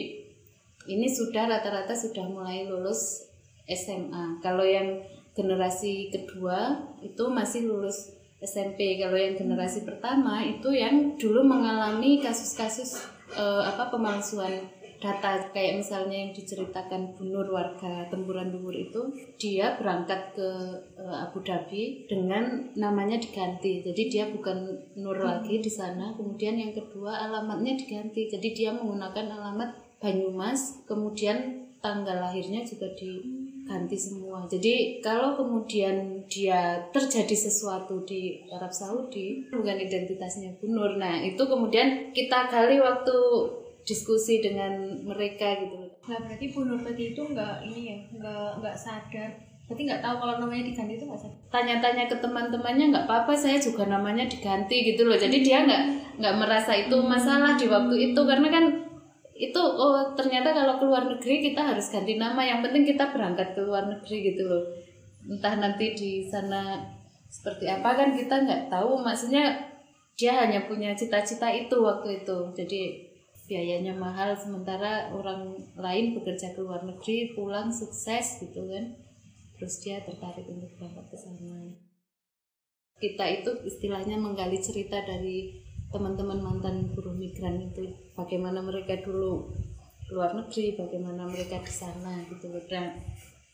ini 0.86 1.08
sudah 1.10 1.50
rata-rata 1.50 1.94
sudah 1.94 2.26
mulai 2.28 2.66
lulus 2.66 3.30
SMA 3.66 4.42
kalau 4.42 4.62
yang 4.62 5.02
generasi 5.34 6.14
kedua 6.14 6.78
itu 7.02 7.24
masih 7.30 7.68
lulus 7.68 8.14
SMP 8.42 9.02
kalau 9.02 9.18
yang 9.18 9.34
generasi 9.34 9.88
pertama 9.88 10.44
itu 10.46 10.70
yang 10.70 11.18
dulu 11.18 11.42
mengalami 11.42 12.22
kasus-kasus 12.22 13.02
uh, 13.34 13.66
apa 13.66 13.90
pemalsuan 13.90 14.70
data 15.02 15.52
kayak 15.52 15.84
misalnya 15.84 16.18
yang 16.28 16.32
diceritakan 16.32 17.16
Bu 17.16 17.28
Nur 17.28 17.48
warga 17.52 18.08
Tempuran 18.08 18.52
Luhur 18.56 18.74
itu 18.74 19.12
dia 19.36 19.76
berangkat 19.76 20.36
ke 20.36 20.50
uh, 20.98 21.26
Abu 21.28 21.44
Dhabi 21.44 22.08
dengan 22.08 22.72
namanya 22.80 23.20
diganti 23.20 23.84
jadi 23.84 24.04
dia 24.08 24.24
bukan 24.32 24.80
Nur 25.00 25.20
hmm. 25.20 25.28
lagi 25.28 25.60
di 25.60 25.72
sana 25.72 26.16
kemudian 26.16 26.56
yang 26.56 26.72
kedua 26.72 27.28
alamatnya 27.28 27.76
diganti 27.76 28.32
jadi 28.32 28.48
dia 28.56 28.70
menggunakan 28.74 29.28
alamat 29.32 29.72
Banyumas 29.96 30.86
kemudian 30.86 31.66
tanggal 31.80 32.18
lahirnya 32.18 32.66
juga 32.66 32.90
di 32.98 33.22
ganti 33.66 33.98
semua. 33.98 34.46
Jadi 34.46 35.02
kalau 35.02 35.34
kemudian 35.34 36.26
dia 36.30 36.86
terjadi 36.94 37.34
sesuatu 37.34 38.06
di 38.06 38.46
Arab 38.54 38.70
Saudi 38.70 39.50
bukan 39.50 39.78
identitasnya 39.82 40.54
Bunur. 40.62 40.98
Nah 41.02 41.22
itu 41.26 41.42
kemudian 41.42 42.14
kita 42.14 42.50
gali 42.50 42.78
waktu 42.78 43.18
diskusi 43.86 44.42
dengan 44.42 44.98
mereka 45.06 45.62
gitu. 45.62 45.78
Nah 46.10 46.18
berarti 46.26 46.46
Bu 46.52 46.66
Nur 46.66 46.82
tadi 46.82 47.14
itu 47.14 47.22
nggak 47.22 47.64
ini 47.64 47.82
ya 47.94 47.98
nggak 48.18 48.50
nggak 48.60 48.76
sadar. 48.76 49.32
Berarti 49.66 49.82
nggak 49.86 50.02
tahu 50.02 50.16
kalau 50.22 50.36
namanya 50.42 50.64
diganti 50.66 50.94
itu 50.98 51.06
nggak 51.06 51.22
sadar. 51.22 51.40
Tanya-tanya 51.54 52.04
ke 52.10 52.18
teman-temannya 52.18 52.86
nggak 52.92 53.06
apa-apa 53.06 53.34
saya 53.38 53.62
juga 53.62 53.86
namanya 53.86 54.26
diganti 54.26 54.90
gitu 54.90 55.06
loh. 55.06 55.16
Jadi 55.16 55.38
dia 55.46 55.64
nggak 55.64 55.84
nggak 56.18 56.36
merasa 56.42 56.74
itu 56.74 56.98
masalah 57.00 57.54
di 57.54 57.70
waktu 57.70 57.96
itu 58.12 58.22
karena 58.26 58.50
kan 58.50 58.66
itu 59.36 59.60
oh 59.60 60.16
ternyata 60.16 60.56
kalau 60.56 60.80
keluar 60.80 61.04
negeri 61.12 61.44
kita 61.44 61.60
harus 61.60 61.92
ganti 61.92 62.16
nama 62.16 62.40
yang 62.40 62.64
penting 62.64 62.88
kita 62.88 63.12
berangkat 63.12 63.52
ke 63.52 63.62
luar 63.68 63.84
negeri 63.92 64.32
gitu 64.32 64.48
loh 64.48 64.64
entah 65.28 65.60
nanti 65.60 65.92
di 65.92 66.24
sana 66.24 66.80
seperti 67.28 67.68
apa 67.68 68.00
kan 68.00 68.16
kita 68.16 68.48
nggak 68.48 68.72
tahu 68.72 68.96
maksudnya 69.04 69.60
dia 70.16 70.32
hanya 70.40 70.64
punya 70.64 70.96
cita-cita 70.96 71.52
itu 71.52 71.76
waktu 71.84 72.24
itu 72.24 72.38
jadi 72.56 72.82
biayanya 73.46 73.94
mahal 73.94 74.34
sementara 74.34 75.14
orang 75.14 75.54
lain 75.78 76.18
bekerja 76.18 76.58
ke 76.58 76.60
luar 76.62 76.82
negeri 76.86 77.34
pulang 77.38 77.70
sukses 77.70 78.42
gitu 78.42 78.66
kan. 78.66 78.98
Terus 79.56 79.76
dia 79.86 80.04
tertarik 80.04 80.46
untuk 80.50 80.70
berangkat 80.76 81.06
ke 81.10 81.18
sana. 81.18 81.74
Kita 83.00 83.26
itu 83.30 83.52
istilahnya 83.64 84.20
menggali 84.20 84.60
cerita 84.60 85.00
dari 85.04 85.66
teman-teman 85.94 86.44
mantan 86.44 86.92
buruh 86.92 87.16
migran 87.16 87.72
itu 87.72 87.88
bagaimana 88.20 88.60
mereka 88.60 89.00
dulu 89.00 89.48
luar 90.12 90.36
negeri 90.38 90.78
bagaimana 90.78 91.26
mereka 91.26 91.64
di 91.64 91.72
sana 91.72 92.14
gitu 92.30 92.52
dan 92.70 92.94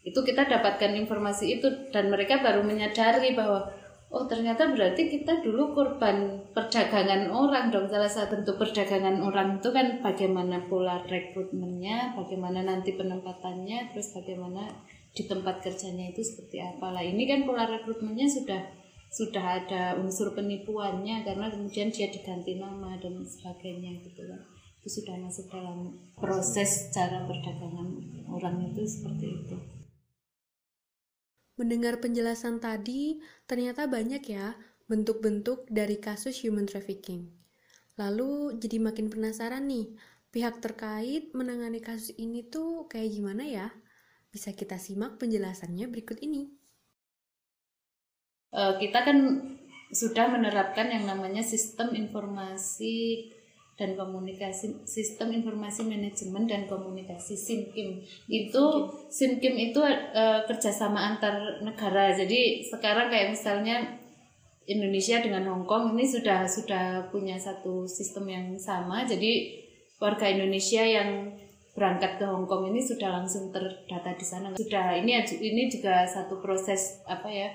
itu 0.01 0.17
kita 0.25 0.49
dapatkan 0.49 0.97
informasi 1.05 1.61
itu 1.61 1.67
dan 1.93 2.09
mereka 2.09 2.41
baru 2.41 2.65
menyadari 2.65 3.37
bahwa 3.37 3.69
oh 4.11 4.27
ternyata 4.27 4.75
berarti 4.75 5.07
kita 5.07 5.39
dulu 5.39 5.71
korban 5.71 6.43
perdagangan 6.51 7.31
orang 7.31 7.71
dong. 7.71 7.87
Salah 7.87 8.11
satu 8.11 8.43
bentuk 8.43 8.59
perdagangan 8.59 9.23
orang 9.23 9.63
itu 9.63 9.71
kan 9.71 10.03
bagaimana 10.03 10.67
pola 10.67 10.99
rekrutmennya 11.07 12.13
bagaimana 12.19 12.67
nanti 12.67 12.99
penempatannya 12.99 13.95
terus 13.95 14.11
bagaimana 14.11 14.67
di 15.15 15.23
tempat 15.27 15.63
kerjanya 15.63 16.11
itu 16.11 16.21
seperti 16.21 16.59
apa. 16.59 16.91
Lah 16.91 17.03
ini 17.03 17.23
kan 17.23 17.47
pola 17.47 17.63
rekrutmennya 17.63 18.27
sudah 18.27 18.61
sudah 19.11 19.63
ada 19.63 19.99
unsur 19.99 20.31
penipuannya 20.31 21.27
karena 21.27 21.51
kemudian 21.51 21.91
dia 21.91 22.07
diganti 22.07 22.59
nama 22.59 22.95
dan 22.99 23.19
sebagainya 23.23 23.99
gitu 24.03 24.27
kan. 24.27 24.39
Itu 24.83 25.03
sudah 25.03 25.15
masuk 25.19 25.51
dalam 25.51 25.91
proses 26.15 26.91
cara 26.91 27.23
perdagangan 27.27 27.95
orang 28.27 28.71
itu 28.71 28.83
seperti 28.83 29.27
itu. 29.39 29.80
Mendengar 31.61 32.01
penjelasan 32.01 32.57
tadi, 32.57 33.21
ternyata 33.45 33.85
banyak 33.85 34.25
ya 34.25 34.57
bentuk-bentuk 34.89 35.69
dari 35.69 36.01
kasus 36.01 36.41
human 36.41 36.65
trafficking. 36.65 37.29
Lalu 38.01 38.57
jadi 38.57 38.81
makin 38.81 39.13
penasaran 39.13 39.69
nih, 39.69 39.93
pihak 40.33 40.57
terkait 40.57 41.29
menangani 41.37 41.77
kasus 41.77 42.17
ini 42.17 42.49
tuh 42.49 42.89
kayak 42.89 43.13
gimana 43.13 43.45
ya? 43.45 43.69
Bisa 44.33 44.57
kita 44.57 44.81
simak 44.81 45.21
penjelasannya 45.21 45.85
berikut 45.85 46.17
ini. 46.25 46.49
Eh, 48.57 48.73
kita 48.81 49.05
kan 49.05 49.17
sudah 49.93 50.33
menerapkan 50.33 50.89
yang 50.89 51.05
namanya 51.05 51.45
sistem 51.45 51.93
informasi 51.93 53.29
dan 53.81 53.97
komunikasi 53.97 54.85
sistem 54.85 55.33
informasi 55.33 55.81
manajemen 55.89 56.45
dan 56.45 56.69
komunikasi 56.69 57.33
SIMKIM 57.33 58.05
itu 58.29 58.63
SIMKIM 59.09 59.73
itu 59.73 59.81
uh, 59.81 60.45
kerjasama 60.45 61.17
antar 61.17 61.65
negara. 61.65 62.13
Jadi 62.13 62.61
sekarang 62.69 63.09
kayak 63.09 63.33
misalnya 63.33 63.97
Indonesia 64.69 65.17
dengan 65.17 65.49
Hong 65.49 65.65
Kong 65.65 65.97
ini 65.97 66.05
sudah 66.05 66.45
sudah 66.45 67.09
punya 67.09 67.41
satu 67.41 67.89
sistem 67.89 68.29
yang 68.29 68.47
sama. 68.61 69.01
Jadi 69.09 69.57
warga 69.97 70.29
Indonesia 70.29 70.85
yang 70.85 71.33
berangkat 71.73 72.21
ke 72.21 72.25
Hong 72.29 72.45
Kong 72.45 72.69
ini 72.69 72.77
sudah 72.77 73.17
langsung 73.17 73.49
terdata 73.49 74.13
di 74.13 74.25
sana. 74.25 74.53
Sudah 74.53 74.93
ini 74.93 75.17
ini 75.41 75.73
juga 75.73 76.05
satu 76.05 76.37
proses 76.37 77.01
apa 77.09 77.25
ya 77.33 77.49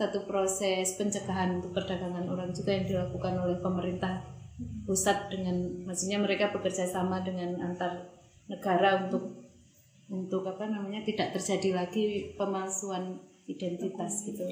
satu 0.00 0.24
proses 0.24 0.96
pencegahan 0.96 1.60
untuk 1.60 1.76
perdagangan 1.76 2.24
orang 2.30 2.56
juga 2.56 2.72
yang 2.72 2.88
dilakukan 2.88 3.34
oleh 3.36 3.58
pemerintah 3.60 4.39
pusat 4.84 5.32
dengan 5.32 5.86
maksudnya 5.88 6.20
mereka 6.20 6.52
bekerja 6.52 6.84
sama 6.84 7.24
dengan 7.24 7.60
antar 7.64 8.10
negara 8.50 9.06
untuk 9.06 9.40
untuk 10.10 10.42
apa 10.44 10.66
namanya 10.66 11.06
tidak 11.06 11.38
terjadi 11.38 11.86
lagi 11.86 12.34
pemalsuan 12.34 13.22
identitas 13.46 14.26
gitu. 14.26 14.42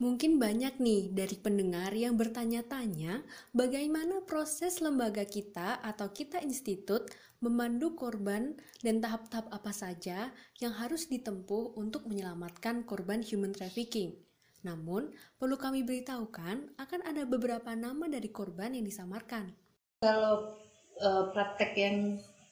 Mungkin 0.00 0.40
banyak 0.40 0.80
nih 0.80 1.12
dari 1.12 1.36
pendengar 1.36 1.92
yang 1.92 2.16
bertanya-tanya 2.16 3.20
bagaimana 3.52 4.24
proses 4.24 4.80
lembaga 4.80 5.28
kita 5.28 5.76
atau 5.84 6.08
kita 6.08 6.40
institut 6.40 7.12
memandu 7.44 7.92
korban 7.92 8.56
dan 8.80 9.04
tahap-tahap 9.04 9.52
apa 9.52 9.72
saja 9.76 10.32
yang 10.56 10.72
harus 10.72 11.04
ditempuh 11.04 11.76
untuk 11.76 12.08
menyelamatkan 12.08 12.88
korban 12.88 13.20
human 13.20 13.52
trafficking. 13.52 14.16
Namun, 14.60 15.12
perlu 15.40 15.56
kami 15.56 15.84
beritahukan 15.84 16.76
akan 16.76 17.00
ada 17.06 17.24
beberapa 17.24 17.72
nama 17.72 18.06
dari 18.08 18.28
korban 18.28 18.76
yang 18.76 18.84
disamarkan. 18.84 19.52
Kalau 20.04 20.56
uh, 21.00 21.24
praktek 21.32 21.72
yang 21.76 21.96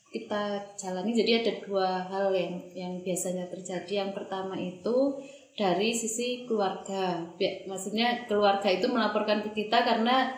kita 0.08 0.72
jalani, 0.80 1.12
jadi 1.12 1.44
ada 1.44 1.52
dua 1.68 1.88
hal 2.08 2.32
yang 2.32 2.64
yang 2.72 2.92
biasanya 3.04 3.48
terjadi. 3.52 4.08
Yang 4.08 4.10
pertama 4.16 4.56
itu 4.56 5.20
dari 5.58 5.90
sisi 5.90 6.46
keluarga. 6.46 7.28
Maksudnya 7.66 8.30
keluarga 8.30 8.70
itu 8.70 8.86
melaporkan 8.86 9.42
ke 9.42 9.50
kita 9.66 9.82
karena 9.82 10.30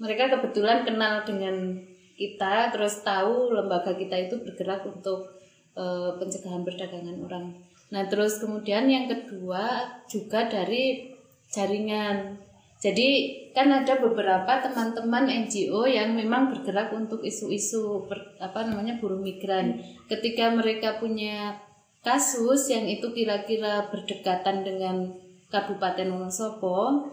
mereka 0.00 0.32
kebetulan 0.32 0.88
kenal 0.88 1.28
dengan 1.28 1.76
kita, 2.16 2.72
terus 2.72 3.04
tahu 3.04 3.52
lembaga 3.52 3.92
kita 3.92 4.16
itu 4.16 4.40
bergerak 4.40 4.88
untuk 4.88 5.36
e, 5.76 5.84
pencegahan 6.16 6.64
perdagangan 6.64 7.16
orang. 7.20 7.46
Nah, 7.94 8.02
terus 8.10 8.42
kemudian 8.42 8.90
yang 8.90 9.06
kedua 9.06 9.94
juga 10.10 10.50
dari 10.50 11.14
jaringan. 11.50 12.42
Jadi 12.76 13.08
kan 13.56 13.72
ada 13.72 13.96
beberapa 13.96 14.60
teman-teman 14.60 15.32
NGO 15.48 15.88
yang 15.88 16.12
memang 16.12 16.52
bergerak 16.52 16.92
untuk 16.92 17.24
isu-isu 17.24 18.04
apa 18.36 18.68
namanya 18.68 19.00
buruh 19.00 19.16
migran. 19.16 19.80
Ketika 20.10 20.52
mereka 20.52 21.00
punya 21.00 21.56
kasus 22.04 22.68
yang 22.68 22.84
itu 22.84 23.10
kira-kira 23.16 23.88
berdekatan 23.88 24.62
dengan 24.62 25.08
Kabupaten 25.48 26.06
Wonosobo, 26.12 27.08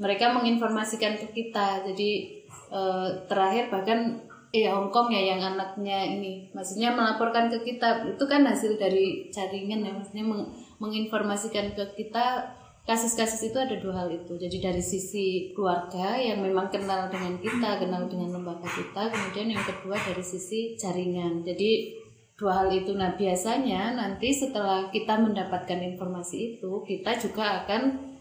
mereka 0.00 0.32
menginformasikan 0.32 1.20
ke 1.20 1.26
kita. 1.30 1.84
Jadi 1.86 2.42
eh, 2.72 3.08
terakhir 3.28 3.68
bahkan 3.68 4.16
eh 4.52 4.68
Hongkong 4.68 5.08
ya 5.08 5.32
yang 5.32 5.40
anaknya 5.40 6.04
ini, 6.04 6.52
maksudnya 6.52 6.92
melaporkan 6.92 7.48
ke 7.48 7.64
kita. 7.64 8.04
Itu 8.04 8.28
kan 8.28 8.44
hasil 8.44 8.76
dari 8.76 9.32
jaringan 9.32 9.80
ya, 9.80 9.92
maksudnya 9.96 10.28
meng 10.28 10.52
menginformasikan 10.76 11.72
ke 11.72 11.84
kita 11.96 12.52
kasus-kasus 12.82 13.48
itu 13.48 13.56
ada 13.56 13.78
dua 13.78 14.04
hal 14.04 14.08
itu. 14.12 14.34
Jadi 14.36 14.60
dari 14.60 14.82
sisi 14.82 15.54
keluarga 15.54 16.18
yang 16.18 16.42
memang 16.42 16.68
kenal 16.68 17.08
dengan 17.08 17.38
kita, 17.40 17.80
kenal 17.80 18.10
dengan 18.10 18.36
lembaga 18.36 18.68
kita, 18.68 19.08
kemudian 19.08 19.56
yang 19.56 19.64
kedua 19.64 19.96
dari 19.96 20.20
sisi 20.20 20.74
jaringan. 20.76 21.46
Jadi 21.46 22.02
dua 22.36 22.66
hal 22.66 22.68
itu. 22.74 22.92
Nah 22.92 23.14
biasanya 23.14 23.94
nanti 23.94 24.34
setelah 24.34 24.90
kita 24.90 25.16
mendapatkan 25.16 25.78
informasi 25.94 26.58
itu 26.58 26.82
kita 26.82 27.14
juga 27.16 27.64
akan 27.64 28.11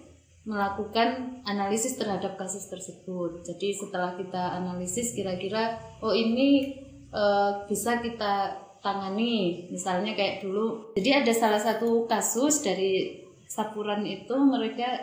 melakukan 0.41 1.41
analisis 1.45 2.01
terhadap 2.01 2.33
kasus 2.37 2.65
tersebut 2.69 3.45
jadi 3.45 3.77
setelah 3.77 4.17
kita 4.17 4.57
analisis 4.57 5.13
kira-kira 5.13 5.77
oh 6.01 6.13
ini 6.13 6.73
e, 7.13 7.23
bisa 7.69 8.01
kita 8.01 8.57
tangani 8.81 9.69
misalnya 9.69 10.17
kayak 10.17 10.41
dulu 10.41 10.93
jadi 10.97 11.21
ada 11.21 11.33
salah 11.33 11.61
satu 11.61 12.09
kasus 12.09 12.65
dari 12.65 13.21
sapuran 13.45 14.01
itu 14.07 14.33
mereka 14.41 14.97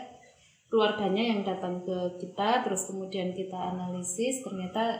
keluarganya 0.66 1.22
yang 1.22 1.40
datang 1.46 1.87
ke 1.87 2.18
kita 2.18 2.66
terus 2.66 2.90
kemudian 2.90 3.31
kita 3.31 3.55
analisis 3.55 4.42
ternyata 4.42 4.98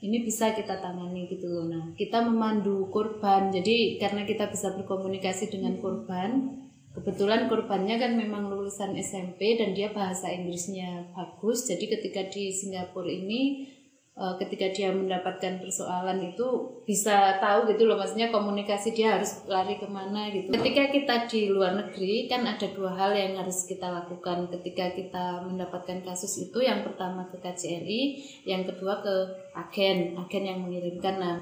ini 0.00 0.24
bisa 0.24 0.56
kita 0.56 0.80
tangani 0.80 1.28
gitu 1.28 1.44
loh. 1.44 1.68
Nah, 1.68 1.92
kita 1.92 2.24
memandu 2.24 2.88
korban. 2.88 3.52
Jadi 3.52 4.00
karena 4.00 4.24
kita 4.24 4.48
bisa 4.48 4.72
berkomunikasi 4.72 5.52
dengan 5.52 5.76
korban, 5.76 6.56
kebetulan 6.90 7.46
korbannya 7.46 7.96
kan 8.02 8.18
memang 8.18 8.50
lulusan 8.50 8.98
SMP 8.98 9.54
dan 9.54 9.72
dia 9.72 9.94
bahasa 9.94 10.26
Inggrisnya 10.26 11.14
bagus. 11.14 11.70
Jadi 11.70 11.86
ketika 11.86 12.26
di 12.26 12.50
Singapura 12.50 13.06
ini 13.06 13.70
uh, 14.18 14.34
ketika 14.42 14.74
dia 14.74 14.90
mendapatkan 14.90 15.62
persoalan 15.62 16.34
itu 16.34 16.46
bisa 16.82 17.38
tahu 17.38 17.70
gitu 17.70 17.86
loh 17.86 17.94
maksudnya 17.94 18.34
komunikasi 18.34 18.90
dia 18.90 19.14
harus 19.14 19.46
lari 19.46 19.78
ke 19.78 19.86
mana 19.86 20.34
gitu. 20.34 20.50
Ketika 20.50 20.90
kita 20.90 21.14
di 21.30 21.54
luar 21.54 21.78
negeri 21.78 22.26
kan 22.26 22.42
ada 22.42 22.66
dua 22.74 22.90
hal 22.98 23.14
yang 23.14 23.38
harus 23.38 23.70
kita 23.70 23.86
lakukan. 23.86 24.50
Ketika 24.50 24.90
kita 24.90 25.46
mendapatkan 25.46 26.02
kasus 26.02 26.50
itu 26.50 26.58
yang 26.58 26.82
pertama 26.82 27.30
ke 27.30 27.38
KJRI 27.38 28.02
yang 28.50 28.66
kedua 28.66 28.98
ke 28.98 29.14
agen 29.54 30.18
agen 30.18 30.44
yang 30.44 30.58
mengirimkan. 30.66 31.22
Nah 31.22 31.36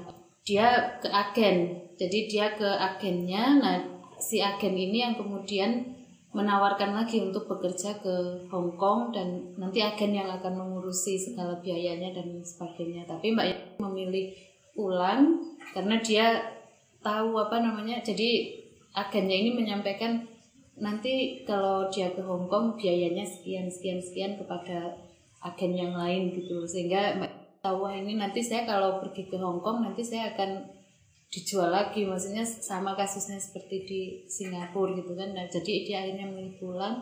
dia 0.45 0.97
ke 1.01 1.09
agen. 1.09 1.89
Jadi 1.97 2.29
dia 2.29 2.53
ke 2.53 2.69
agennya. 2.69 3.43
Nah 3.59 3.98
si 4.19 4.43
agen 4.43 4.75
ini 4.75 5.03
yang 5.03 5.15
kemudian 5.15 5.99
menawarkan 6.29 6.93
lagi 6.93 7.25
untuk 7.25 7.49
bekerja 7.49 7.97
ke 8.05 8.45
Hong 8.53 8.77
Kong 8.77 9.09
dan 9.09 9.57
nanti 9.57 9.81
agen 9.81 10.13
yang 10.13 10.29
akan 10.29 10.61
mengurusi 10.61 11.17
segala 11.17 11.57
biayanya 11.57 12.13
dan 12.13 12.37
sebagainya. 12.45 13.09
Tapi 13.09 13.33
Mbak 13.33 13.47
Yati 13.49 13.81
memilih 13.81 14.25
pulang 14.77 15.41
karena 15.73 15.97
dia 15.97 16.37
tahu 17.01 17.33
apa 17.41 17.57
namanya. 17.65 17.97
Jadi 18.05 18.61
agennya 18.93 19.37
ini 19.41 19.51
menyampaikan 19.57 20.21
nanti 20.77 21.41
kalau 21.49 21.89
dia 21.89 22.13
ke 22.13 22.21
Hong 22.21 22.45
Kong 22.45 22.77
biayanya 22.77 23.25
sekian 23.25 23.65
sekian 23.65 23.97
sekian 23.97 24.37
kepada 24.37 24.95
agen 25.41 25.73
yang 25.73 25.97
lain 25.97 26.29
gitu 26.35 26.61
sehingga 26.67 27.17
Mbak 27.19 27.31
tahu 27.59 27.83
"Wah, 27.83 27.95
ini 27.95 28.15
nanti 28.15 28.39
saya 28.39 28.63
kalau 28.69 29.01
pergi 29.03 29.27
ke 29.27 29.35
Hong 29.35 29.59
Kong 29.59 29.83
nanti 29.83 30.05
saya 30.05 30.31
akan 30.35 30.78
dijual 31.29 31.69
lagi 31.69 32.09
maksudnya 32.09 32.41
sama 32.41 32.97
kasusnya 32.97 33.37
seperti 33.37 33.75
di 33.85 34.01
Singapura 34.25 34.97
gitu 34.97 35.13
kan. 35.13 35.33
Nah, 35.37 35.45
jadi 35.45 35.73
dia 35.85 35.97
akhirnya 36.01 36.25
memilih 36.25 36.57
pulang 36.57 36.95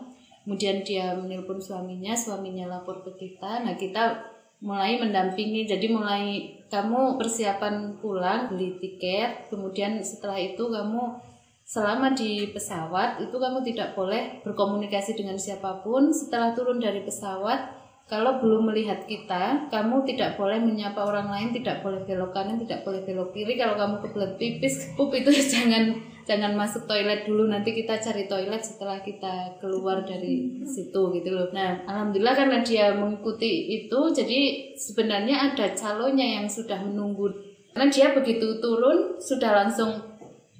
kemudian 0.48 0.80
dia 0.80 1.12
menelpon 1.12 1.60
suaminya 1.60 2.16
suaminya 2.16 2.72
lapor 2.72 3.04
ke 3.04 3.12
kita. 3.20 3.68
Nah 3.68 3.76
kita 3.76 4.16
mulai 4.64 4.96
mendampingi 4.96 5.68
jadi 5.68 5.86
mulai 5.92 6.56
kamu 6.72 7.20
persiapan 7.20 8.00
pulang 8.00 8.48
beli 8.48 8.80
tiket 8.80 9.52
kemudian 9.52 10.00
setelah 10.02 10.40
itu 10.40 10.66
kamu 10.66 11.20
selama 11.68 12.16
di 12.16 12.48
pesawat 12.48 13.20
itu 13.20 13.36
kamu 13.36 13.60
tidak 13.60 13.92
boleh 13.92 14.40
berkomunikasi 14.40 15.20
dengan 15.20 15.36
siapa 15.36 15.84
pun. 15.84 16.08
Setelah 16.16 16.56
turun 16.56 16.80
dari 16.80 17.04
pesawat 17.04 17.77
kalau 18.08 18.40
belum 18.40 18.72
melihat 18.72 19.04
kita, 19.04 19.68
kamu 19.68 20.00
tidak 20.08 20.40
boleh 20.40 20.56
menyapa 20.56 20.96
orang 21.04 21.28
lain, 21.28 21.52
tidak 21.52 21.84
boleh 21.84 22.00
belok 22.08 22.32
kanan, 22.32 22.56
tidak 22.56 22.80
boleh 22.80 23.04
belok 23.04 23.36
kiri. 23.36 23.60
Kalau 23.60 23.76
kamu 23.76 24.00
kebelet 24.00 24.32
pipis, 24.40 24.96
pup 24.96 25.12
itu 25.12 25.28
jangan 25.52 25.92
jangan 26.24 26.56
masuk 26.56 26.88
toilet 26.88 27.28
dulu. 27.28 27.52
Nanti 27.52 27.76
kita 27.76 28.00
cari 28.00 28.24
toilet 28.24 28.64
setelah 28.64 29.04
kita 29.04 29.60
keluar 29.60 30.08
dari 30.08 30.64
situ 30.64 31.12
gitu 31.20 31.30
loh. 31.36 31.52
Nah, 31.52 31.84
alhamdulillah 31.84 32.32
karena 32.32 32.64
dia 32.64 32.96
mengikuti 32.96 33.76
itu, 33.76 34.00
jadi 34.16 34.72
sebenarnya 34.72 35.52
ada 35.52 35.68
calonnya 35.76 36.40
yang 36.40 36.48
sudah 36.48 36.80
menunggu. 36.80 37.28
Karena 37.76 37.92
dia 37.92 38.16
begitu 38.16 38.56
turun 38.56 39.20
sudah 39.20 39.52
langsung 39.52 40.16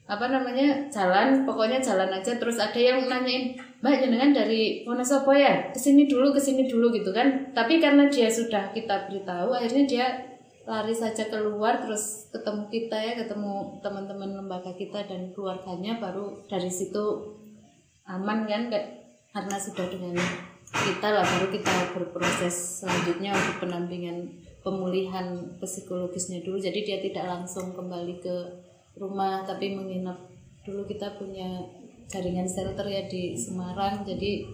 apa 0.09 0.25
namanya 0.33 0.89
jalan 0.89 1.45
pokoknya 1.45 1.85
jalan 1.85 2.09
aja 2.09 2.41
terus 2.41 2.57
ada 2.57 2.81
yang 2.81 3.05
nanyain 3.13 3.61
mbak 3.79 4.03
jenengan 4.03 4.35
dari 4.35 4.83
Wonosobo 4.83 5.31
ya 5.31 5.71
ke 5.71 5.79
sini 5.79 6.11
dulu 6.11 6.35
ke 6.35 6.41
sini 6.43 6.67
dulu 6.67 6.91
gitu 6.91 7.15
kan. 7.15 7.55
Tapi 7.55 7.79
karena 7.79 8.11
dia 8.11 8.27
sudah 8.27 8.75
kita 8.75 9.07
beritahu 9.07 9.55
akhirnya 9.55 9.85
dia 9.87 10.07
lari 10.69 10.93
saja 10.93 11.31
keluar 11.33 11.81
terus 11.81 12.29
ketemu 12.29 12.69
kita 12.69 12.99
ya 13.01 13.13
ketemu 13.17 13.81
teman-teman 13.81 14.45
lembaga 14.45 14.69
kita 14.77 15.01
dan 15.09 15.33
keluarganya 15.33 15.97
baru 15.97 16.45
dari 16.45 16.69
situ 16.69 17.33
aman 18.05 18.45
kan 18.45 18.69
karena 19.33 19.57
sudah 19.57 19.89
dengan 19.89 20.13
kita 20.69 21.09
lah 21.09 21.25
baru 21.25 21.49
kita 21.49 21.73
berproses 21.97 22.85
selanjutnya 22.85 23.33
untuk 23.33 23.65
pendampingan 23.65 24.29
pemulihan 24.61 25.57
psikologisnya 25.57 26.45
dulu. 26.45 26.61
Jadi 26.61 26.85
dia 26.85 26.99
tidak 27.01 27.25
langsung 27.25 27.73
kembali 27.73 28.21
ke 28.21 28.37
rumah 29.01 29.49
tapi 29.49 29.73
menginap 29.73 30.29
dulu. 30.69 30.85
Kita 30.85 31.17
punya 31.17 31.65
jaringan 32.09 32.49
shelter 32.49 32.89
ya 32.89 33.05
di 33.07 33.37
Semarang. 33.37 34.03
Jadi 34.03 34.49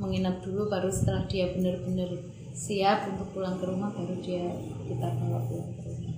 menginap 0.00 0.42
dulu 0.42 0.66
baru 0.66 0.90
setelah 0.90 1.28
dia 1.30 1.52
benar-benar 1.54 2.10
siap 2.50 3.10
untuk 3.14 3.30
pulang 3.34 3.58
ke 3.58 3.66
rumah 3.66 3.90
baru 3.94 4.14
dia 4.18 4.50
kita 4.88 5.06
bawa 5.20 5.38
pulang 5.46 5.70
ke 5.78 5.82
rumah. 5.86 6.16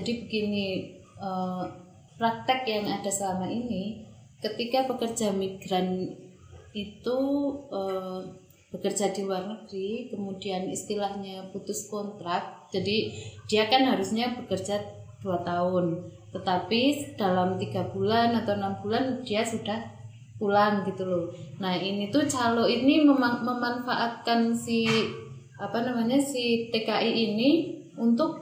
Jadi 0.00 0.12
begini 0.24 0.66
eh, 1.18 1.64
praktek 2.16 2.60
yang 2.64 2.86
ada 2.88 3.10
selama 3.12 3.50
ini 3.50 4.06
ketika 4.38 4.86
pekerja 4.86 5.34
migran 5.34 6.14
itu 6.72 7.18
eh, 7.68 8.20
bekerja 8.68 9.16
di 9.16 9.24
luar 9.24 9.48
negeri 9.48 10.12
kemudian 10.12 10.68
istilahnya 10.68 11.48
putus 11.56 11.88
kontrak 11.88 12.68
jadi 12.68 13.08
dia 13.48 13.64
kan 13.64 13.88
harusnya 13.88 14.36
bekerja 14.36 14.84
dua 15.24 15.40
tahun 15.40 16.04
tetapi 16.28 17.14
dalam 17.16 17.56
tiga 17.56 17.88
bulan 17.88 18.36
atau 18.36 18.56
enam 18.56 18.76
bulan 18.84 19.24
dia 19.24 19.40
sudah 19.40 19.80
pulang 20.38 20.86
gitu 20.86 21.02
loh 21.08 21.26
nah 21.58 21.74
ini 21.74 22.12
tuh 22.12 22.22
calo 22.28 22.68
ini 22.68 23.02
memanfaatkan 23.06 24.54
si 24.54 24.86
apa 25.58 25.82
namanya 25.82 26.16
si 26.22 26.70
TKI 26.70 27.10
ini 27.34 27.50
untuk 27.98 28.38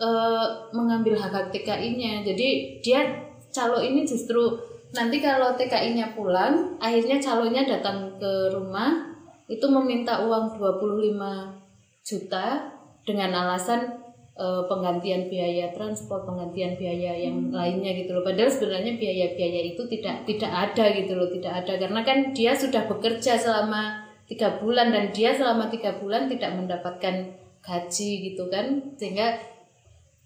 eh, 0.00 0.46
mengambil 0.72 1.20
hak 1.20 1.30
hak 1.30 1.46
TKI-nya. 1.52 2.24
Jadi 2.24 2.80
dia 2.80 3.04
calo 3.52 3.78
ini 3.84 4.08
justru 4.08 4.56
nanti 4.96 5.20
kalau 5.20 5.52
TKI-nya 5.52 6.16
pulang, 6.16 6.80
akhirnya 6.80 7.20
calonya 7.20 7.68
datang 7.68 8.16
ke 8.16 8.48
rumah 8.56 9.04
itu 9.48 9.64
meminta 9.68 10.24
uang 10.24 10.56
25 10.56 11.12
juta 12.04 12.72
dengan 13.04 13.32
alasan 13.32 14.07
eh, 14.38 14.62
penggantian 14.70 15.26
biaya 15.26 15.74
transport, 15.74 16.22
penggantian 16.24 16.78
biaya 16.78 17.12
yang 17.18 17.50
lainnya 17.50 17.92
gitu 17.98 18.14
loh. 18.14 18.22
Padahal 18.22 18.48
sebenarnya 18.48 18.94
biaya-biaya 18.94 19.60
itu 19.74 19.82
tidak 19.90 20.24
tidak 20.24 20.52
ada 20.54 20.84
gitu 20.94 21.12
loh, 21.18 21.28
tidak 21.28 21.52
ada 21.66 21.72
karena 21.76 22.00
kan 22.06 22.18
dia 22.30 22.54
sudah 22.54 22.86
bekerja 22.86 23.34
selama 23.34 24.06
tiga 24.30 24.60
bulan 24.62 24.94
dan 24.94 25.10
dia 25.10 25.34
selama 25.34 25.66
tiga 25.72 25.96
bulan 25.98 26.30
tidak 26.30 26.52
mendapatkan 26.54 27.34
gaji 27.64 28.10
gitu 28.30 28.46
kan 28.48 28.94
sehingga 28.96 29.36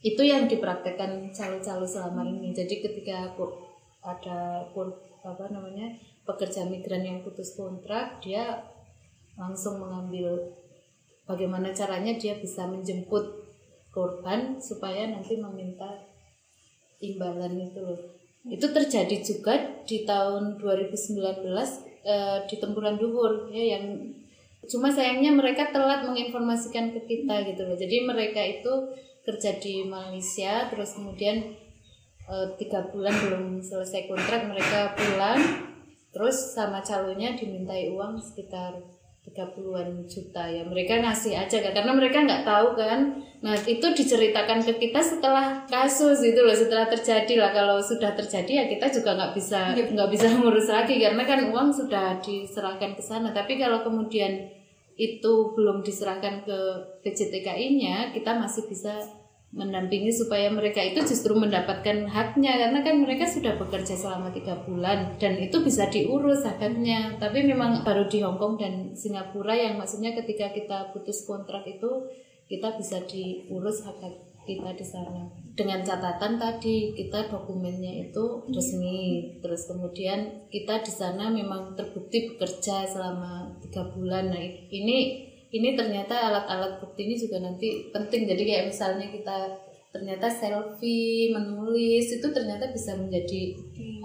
itu 0.02 0.22
yang 0.26 0.50
dipraktekkan 0.50 1.30
calo-calo 1.30 1.86
selama 1.86 2.26
ini. 2.26 2.50
Jadi 2.50 2.82
ketika 2.82 3.30
aku 3.32 3.46
ada 4.02 4.66
apa 5.22 5.44
namanya 5.54 5.94
pekerja 6.26 6.66
migran 6.66 7.06
yang 7.06 7.18
putus 7.22 7.54
kontrak, 7.54 8.18
dia 8.18 8.66
langsung 9.38 9.78
mengambil 9.78 10.58
bagaimana 11.24 11.70
caranya 11.70 12.18
dia 12.18 12.34
bisa 12.42 12.66
menjemput 12.66 13.41
korban 13.92 14.56
supaya 14.58 15.04
nanti 15.06 15.36
meminta 15.36 15.86
imbalan 16.98 17.60
itu 17.60 17.78
loh. 17.78 18.00
Itu 18.48 18.72
terjadi 18.74 19.22
juga 19.22 19.54
di 19.86 20.02
tahun 20.02 20.58
2019 20.58 21.22
eh, 22.02 22.38
di 22.48 22.56
Tempuran 22.58 22.98
Duhur 22.98 23.52
ya 23.52 23.78
yang 23.78 24.16
cuma 24.66 24.90
sayangnya 24.90 25.30
mereka 25.34 25.70
telat 25.70 26.02
menginformasikan 26.08 26.90
ke 26.96 27.00
kita 27.06 27.44
gitu 27.46 27.62
loh. 27.68 27.76
Jadi 27.78 27.96
mereka 28.02 28.40
itu 28.42 28.72
kerja 29.22 29.60
di 29.62 29.86
Malaysia 29.86 30.66
terus 30.72 30.98
kemudian 30.98 31.54
eh, 32.26 32.48
tiga 32.58 32.88
bulan 32.90 33.14
belum 33.14 33.44
selesai 33.62 34.10
kontrak 34.10 34.48
mereka 34.48 34.96
pulang 34.98 35.70
terus 36.12 36.52
sama 36.52 36.84
calonnya 36.84 37.32
dimintai 37.38 37.88
uang 37.94 38.20
sekitar 38.20 38.76
30-an 39.22 40.02
juta 40.10 40.42
ya. 40.50 40.66
Mereka 40.66 40.98
ngasih 40.98 41.38
aja 41.38 41.62
kan 41.62 41.70
karena 41.70 41.94
mereka 41.94 42.26
nggak 42.26 42.42
tahu 42.42 42.74
kan. 42.74 43.22
Nah 43.38 43.54
itu 43.54 43.86
diceritakan 43.94 44.58
ke 44.66 44.82
kita 44.82 44.98
setelah 44.98 45.62
kasus 45.70 46.26
itu 46.26 46.42
loh 46.42 46.54
setelah 46.54 46.90
terjadi 46.90 47.38
lah. 47.38 47.54
Kalau 47.54 47.78
sudah 47.78 48.18
terjadi 48.18 48.52
ya 48.52 48.64
kita 48.66 48.90
juga 48.90 49.14
nggak 49.14 49.32
bisa 49.38 49.78
nggak 49.78 50.10
bisa 50.10 50.26
ngurus 50.42 50.68
lagi. 50.68 50.98
Karena 50.98 51.22
kan 51.22 51.40
uang 51.54 51.70
sudah 51.70 52.18
diserahkan 52.18 52.98
ke 52.98 53.02
sana. 53.02 53.30
Tapi 53.30 53.62
kalau 53.62 53.86
kemudian 53.86 54.50
itu 54.98 55.32
belum 55.56 55.80
diserahkan 55.80 56.44
ke 56.44 56.58
PJTKI-nya 57.00 58.12
kita 58.12 58.36
masih 58.36 58.68
bisa 58.68 59.21
mendampingi 59.52 60.08
supaya 60.08 60.48
mereka 60.48 60.80
itu 60.80 61.04
justru 61.04 61.36
mendapatkan 61.36 62.08
haknya. 62.08 62.52
Karena 62.56 62.80
kan 62.80 63.04
mereka 63.04 63.28
sudah 63.28 63.60
bekerja 63.60 63.92
selama 63.92 64.32
tiga 64.32 64.56
bulan 64.64 65.20
dan 65.20 65.36
itu 65.36 65.60
bisa 65.60 65.92
diurus 65.92 66.42
haknya. 66.48 67.20
Tapi 67.20 67.44
memang 67.44 67.84
baru 67.84 68.08
di 68.08 68.24
Hong 68.24 68.40
Kong 68.40 68.56
dan 68.56 68.96
Singapura 68.96 69.52
yang 69.52 69.76
maksudnya 69.76 70.16
ketika 70.16 70.50
kita 70.50 70.90
putus 70.96 71.28
kontrak 71.28 71.68
itu 71.68 72.08
kita 72.48 72.76
bisa 72.76 73.00
diurus 73.04 73.84
hak 73.84 74.00
kita 74.42 74.74
di 74.74 74.82
sana. 74.82 75.22
Dengan 75.52 75.84
catatan 75.84 76.40
tadi 76.40 76.96
kita 76.96 77.28
dokumennya 77.28 78.08
itu 78.08 78.42
resmi. 78.48 79.36
Terus 79.38 79.68
kemudian 79.68 80.48
kita 80.48 80.80
di 80.80 80.92
sana 80.92 81.28
memang 81.28 81.76
terbukti 81.76 82.34
bekerja 82.34 82.88
selama 82.88 83.52
tiga 83.60 83.84
bulan. 83.92 84.32
Nah 84.32 84.40
ini 84.72 85.31
ini 85.52 85.76
ternyata 85.76 86.14
alat-alat 86.32 86.80
bukti 86.80 87.06
ini 87.06 87.14
juga 87.20 87.44
nanti 87.44 87.92
penting. 87.92 88.24
Jadi 88.24 88.42
kayak 88.48 88.64
misalnya 88.72 89.06
kita 89.12 89.36
ternyata 89.92 90.26
selfie 90.32 91.36
menulis 91.36 92.08
itu 92.08 92.26
ternyata 92.32 92.72
bisa 92.72 92.96
menjadi 92.96 93.52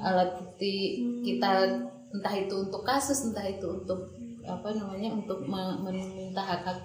alat 0.03 0.35
bukti 0.35 0.99
kita 1.23 1.63
entah 2.11 2.35
itu 2.35 2.55
untuk 2.59 2.83
kasus 2.83 3.31
entah 3.31 3.47
itu 3.47 3.63
untuk 3.63 4.11
apa 4.43 4.75
namanya 4.75 5.15
untuk 5.15 5.43
me- 5.47 5.79
meminta 5.83 6.43
hak 6.43 6.63
hak 6.67 6.77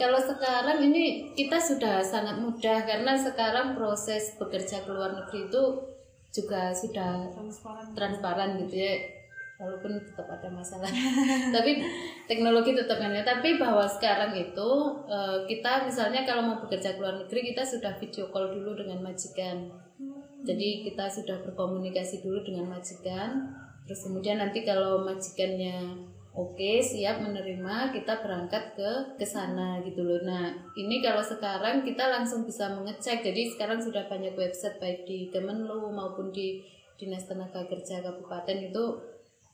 Kalau 0.00 0.16
sekarang 0.16 0.80
ini 0.80 1.36
kita 1.36 1.60
sudah 1.60 2.00
sangat 2.00 2.40
mudah 2.40 2.88
karena 2.88 3.20
sekarang 3.20 3.76
proses 3.76 4.32
bekerja 4.40 4.80
ke 4.80 4.88
luar 4.88 5.12
negeri 5.12 5.52
itu 5.52 5.62
juga 6.32 6.72
sudah 6.72 7.28
transparan. 7.36 7.92
transparan 7.92 8.50
gitu 8.64 8.80
ya. 8.80 9.19
Walaupun 9.60 10.00
tetap 10.00 10.24
ada 10.24 10.48
masalah. 10.48 10.88
Tapi 11.54 11.84
teknologi 12.24 12.72
tetap 12.72 12.96
ada 12.96 13.20
tapi 13.20 13.60
bahwa 13.60 13.84
sekarang 13.84 14.32
itu 14.32 14.70
eh, 15.04 15.38
kita 15.44 15.84
misalnya 15.84 16.24
kalau 16.24 16.42
mau 16.48 16.56
bekerja 16.64 16.96
ke 16.96 16.98
luar 16.98 17.20
negeri 17.20 17.52
kita 17.52 17.62
sudah 17.62 17.92
video 18.00 18.32
call 18.32 18.48
dulu 18.48 18.80
dengan 18.80 19.04
majikan. 19.04 19.68
Jadi 20.40 20.88
kita 20.88 21.04
sudah 21.12 21.44
berkomunikasi 21.44 22.24
dulu 22.24 22.40
dengan 22.40 22.72
majikan. 22.72 23.52
Terus 23.84 24.08
kemudian 24.08 24.40
nanti 24.40 24.64
kalau 24.64 25.04
majikannya 25.04 26.08
oke 26.30 26.78
siap 26.78 27.20
menerima 27.20 27.90
kita 27.90 28.22
berangkat 28.22 28.78
ke 28.78 28.90
ke 29.20 29.26
sana 29.28 29.84
gitu 29.84 30.00
loh. 30.00 30.24
Nah 30.24 30.48
ini 30.80 31.04
kalau 31.04 31.20
sekarang 31.20 31.84
kita 31.84 32.08
langsung 32.08 32.48
bisa 32.48 32.72
mengecek. 32.72 33.20
Jadi 33.20 33.52
sekarang 33.52 33.76
sudah 33.76 34.08
banyak 34.08 34.32
website 34.32 34.80
baik 34.80 35.04
di 35.04 35.28
Kemenlu 35.28 35.92
maupun 35.92 36.32
di 36.32 36.64
Dinas 36.96 37.24
Tenaga 37.24 37.64
Kerja 37.64 38.04
Kabupaten 38.04 38.60
itu 38.60 38.84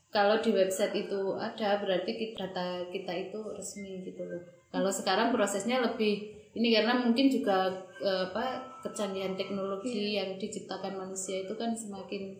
kalau 0.07 0.39
di 0.39 0.55
website 0.55 0.95
itu 0.95 1.35
ada 1.35 1.83
berarti 1.83 2.15
kita, 2.15 2.47
data 2.47 2.87
kita 2.89 3.11
itu 3.11 3.39
resmi 3.51 4.07
gitu 4.07 4.23
loh. 4.23 4.41
Kalau 4.71 4.91
sekarang 4.91 5.35
prosesnya 5.35 5.83
lebih 5.83 6.31
ini 6.55 6.73
karena 6.73 6.97
mungkin 6.97 7.27
juga 7.29 7.69
eh, 7.99 8.31
apa 8.31 8.65
kecanggihan 8.81 9.37
teknologi 9.37 10.17
yang 10.17 10.39
diciptakan 10.39 10.97
manusia 10.97 11.43
itu 11.45 11.53
kan 11.53 11.75
semakin 11.75 12.33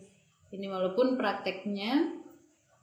ini 0.48 0.66
walaupun 0.66 1.14
prakteknya 1.20 2.18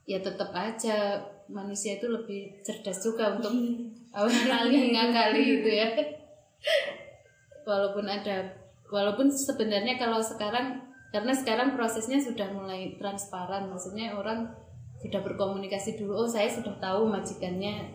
ya 0.06 0.22
tetap 0.22 0.54
aja 0.54 1.18
manusia 1.50 1.98
itu 1.98 2.06
lebih 2.06 2.62
cerdas 2.62 3.02
juga 3.02 3.36
untuk 3.36 3.52
kali 4.50 4.94
ngakali 4.94 5.42
gitu 5.60 5.70
ya. 5.70 5.88
Walaupun 7.66 8.06
ada 8.06 8.54
walaupun 8.86 9.26
sebenarnya 9.26 9.98
kalau 9.98 10.22
sekarang 10.22 10.78
karena 11.10 11.34
sekarang 11.34 11.74
prosesnya 11.74 12.22
sudah 12.22 12.54
mulai 12.54 12.94
transparan 12.98 13.66
maksudnya 13.66 14.14
orang 14.14 14.46
sudah 15.06 15.22
berkomunikasi 15.22 15.94
dulu 15.94 16.26
oh 16.26 16.28
saya 16.28 16.50
sudah 16.50 16.74
tahu 16.82 17.06
majikannya 17.06 17.86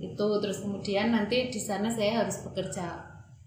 itu. 0.00 0.26
Terus 0.40 0.60
kemudian 0.60 1.12
nanti 1.12 1.48
di 1.48 1.60
sana 1.60 1.88
saya 1.88 2.20
harus 2.24 2.44
bekerja 2.44 3.00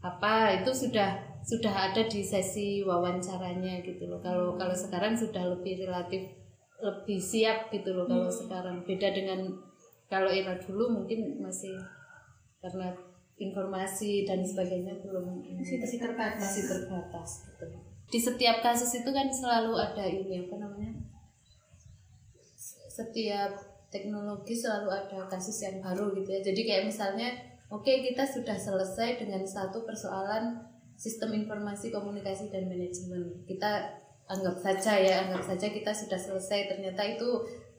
apa 0.04 0.60
itu 0.60 0.70
sudah 0.74 1.16
sudah 1.46 1.72
ada 1.92 2.04
di 2.10 2.20
sesi 2.26 2.82
wawancaranya 2.84 3.86
gitu 3.86 4.10
loh. 4.10 4.20
Kalau 4.20 4.58
kalau 4.58 4.76
sekarang 4.76 5.14
sudah 5.16 5.54
lebih 5.54 5.86
relatif 5.86 6.28
lebih 6.84 7.20
siap 7.22 7.72
gitu 7.72 7.96
loh 7.96 8.10
kalau 8.10 8.28
sekarang. 8.28 8.84
Beda 8.84 9.14
dengan 9.14 9.48
kalau 10.12 10.28
era 10.28 10.58
dulu 10.60 11.02
mungkin 11.02 11.40
masih 11.40 11.74
karena 12.60 12.92
informasi 13.40 14.28
dan 14.28 14.40
sebagainya 14.44 15.00
belum. 15.02 15.42
Masih- 15.58 15.80
masih 15.82 16.00
terbatas. 16.00 16.40
masih 16.40 16.64
terbatas 16.70 17.30
gitu. 17.50 17.66
di 18.04 18.20
setiap 18.22 18.62
kasus 18.62 19.02
itu 19.02 19.10
kan 19.10 19.26
selalu 19.26 19.74
ada 19.74 20.06
ini 20.06 20.46
apa 20.46 20.62
namanya 20.62 20.94
setiap 22.94 23.58
teknologi 23.90 24.54
selalu 24.54 24.94
ada 24.94 25.26
kasus 25.26 25.66
yang 25.66 25.82
baru 25.82 26.14
gitu 26.14 26.30
ya. 26.30 26.42
Jadi 26.46 26.62
kayak 26.62 26.86
misalnya, 26.86 27.34
oke 27.74 27.90
kita 27.90 28.22
sudah 28.22 28.54
selesai 28.54 29.18
dengan 29.18 29.42
satu 29.42 29.82
persoalan 29.82 30.62
sistem 30.94 31.34
informasi 31.42 31.90
komunikasi 31.90 32.54
dan 32.54 32.70
manajemen. 32.70 33.42
Kita 33.50 33.90
anggap 34.30 34.62
saja 34.62 34.94
ya, 35.02 35.26
anggap 35.26 35.42
saja 35.42 35.74
kita 35.74 35.90
sudah 35.90 36.18
selesai. 36.22 36.70
Ternyata 36.70 37.02
itu 37.18 37.30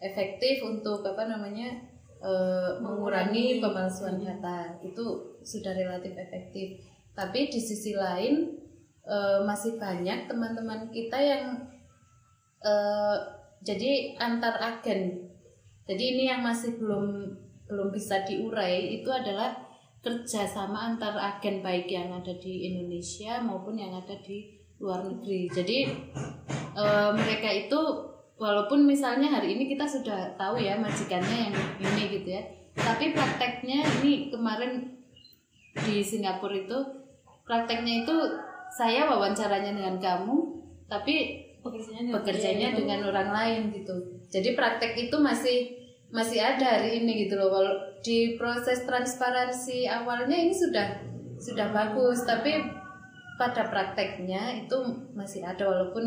efektif 0.03 0.67
untuk 0.67 1.07
apa 1.07 1.31
namanya 1.31 1.79
eh, 2.19 2.71
mengurangi 2.83 3.63
pemalsuan 3.63 4.19
data. 4.19 4.75
Itu 4.83 5.39
sudah 5.47 5.79
relatif 5.79 6.19
efektif. 6.19 6.83
Tapi 7.15 7.55
di 7.55 7.63
sisi 7.63 7.95
lain 7.95 8.51
eh, 9.07 9.39
masih 9.47 9.79
banyak 9.79 10.27
teman-teman 10.27 10.91
kita 10.91 11.19
yang 11.23 11.71
eh, 12.67 13.44
jadi 13.65 14.15
antar 14.21 14.61
agen 14.61 15.25
jadi 15.85 16.05
ini 16.17 16.23
yang 16.29 16.41
masih 16.41 16.77
belum 16.81 17.33
belum 17.69 17.89
bisa 17.93 18.25
diurai 18.25 19.01
itu 19.01 19.09
adalah 19.09 19.57
kerjasama 20.05 20.93
antar 20.93 21.17
agen 21.17 21.65
baik 21.65 21.89
yang 21.89 22.13
ada 22.13 22.33
di 22.37 22.69
Indonesia 22.69 23.41
maupun 23.41 23.81
yang 23.81 23.97
ada 23.97 24.13
di 24.21 24.61
luar 24.77 25.01
negeri. 25.09 25.49
Jadi 25.49 25.79
eh, 26.77 27.11
mereka 27.17 27.49
itu 27.49 27.81
walaupun 28.37 28.85
misalnya 28.85 29.33
hari 29.33 29.57
ini 29.57 29.65
kita 29.73 29.89
sudah 29.89 30.37
tahu 30.37 30.61
ya 30.61 30.77
majikannya 30.77 31.49
yang 31.49 31.57
ini 31.81 32.21
gitu 32.21 32.29
ya, 32.37 32.43
tapi 32.77 33.17
prakteknya 33.17 33.81
ini 34.01 34.29
kemarin 34.29 35.01
di 35.89 36.05
Singapura 36.05 36.53
itu 36.53 36.79
prakteknya 37.49 38.05
itu 38.05 38.15
saya 38.75 39.09
wawancaranya 39.09 39.73
dengan 39.73 39.97
kamu, 39.97 40.37
tapi 40.91 41.47
Pekerjaannya 41.65 42.13
bekerjanya 42.13 42.69
dengan 42.77 43.01
orang 43.09 43.31
lain 43.33 43.61
gitu. 43.73 44.21
Jadi 44.29 44.53
praktek 44.53 45.09
itu 45.09 45.17
masih 45.17 45.81
masih 46.13 46.39
ada 46.39 46.79
hari 46.79 47.01
ini 47.03 47.27
gitu 47.27 47.41
loh. 47.41 47.49
Kalau 47.51 47.75
di 48.05 48.37
proses 48.37 48.85
transparansi 48.85 49.89
awalnya 49.89 50.37
ini 50.37 50.53
sudah 50.53 51.01
sudah 51.41 51.73
bagus, 51.73 52.23
tapi 52.29 52.61
pada 53.41 53.67
prakteknya 53.67 54.63
itu 54.63 54.77
masih 55.17 55.43
ada 55.43 55.67
walaupun 55.67 56.05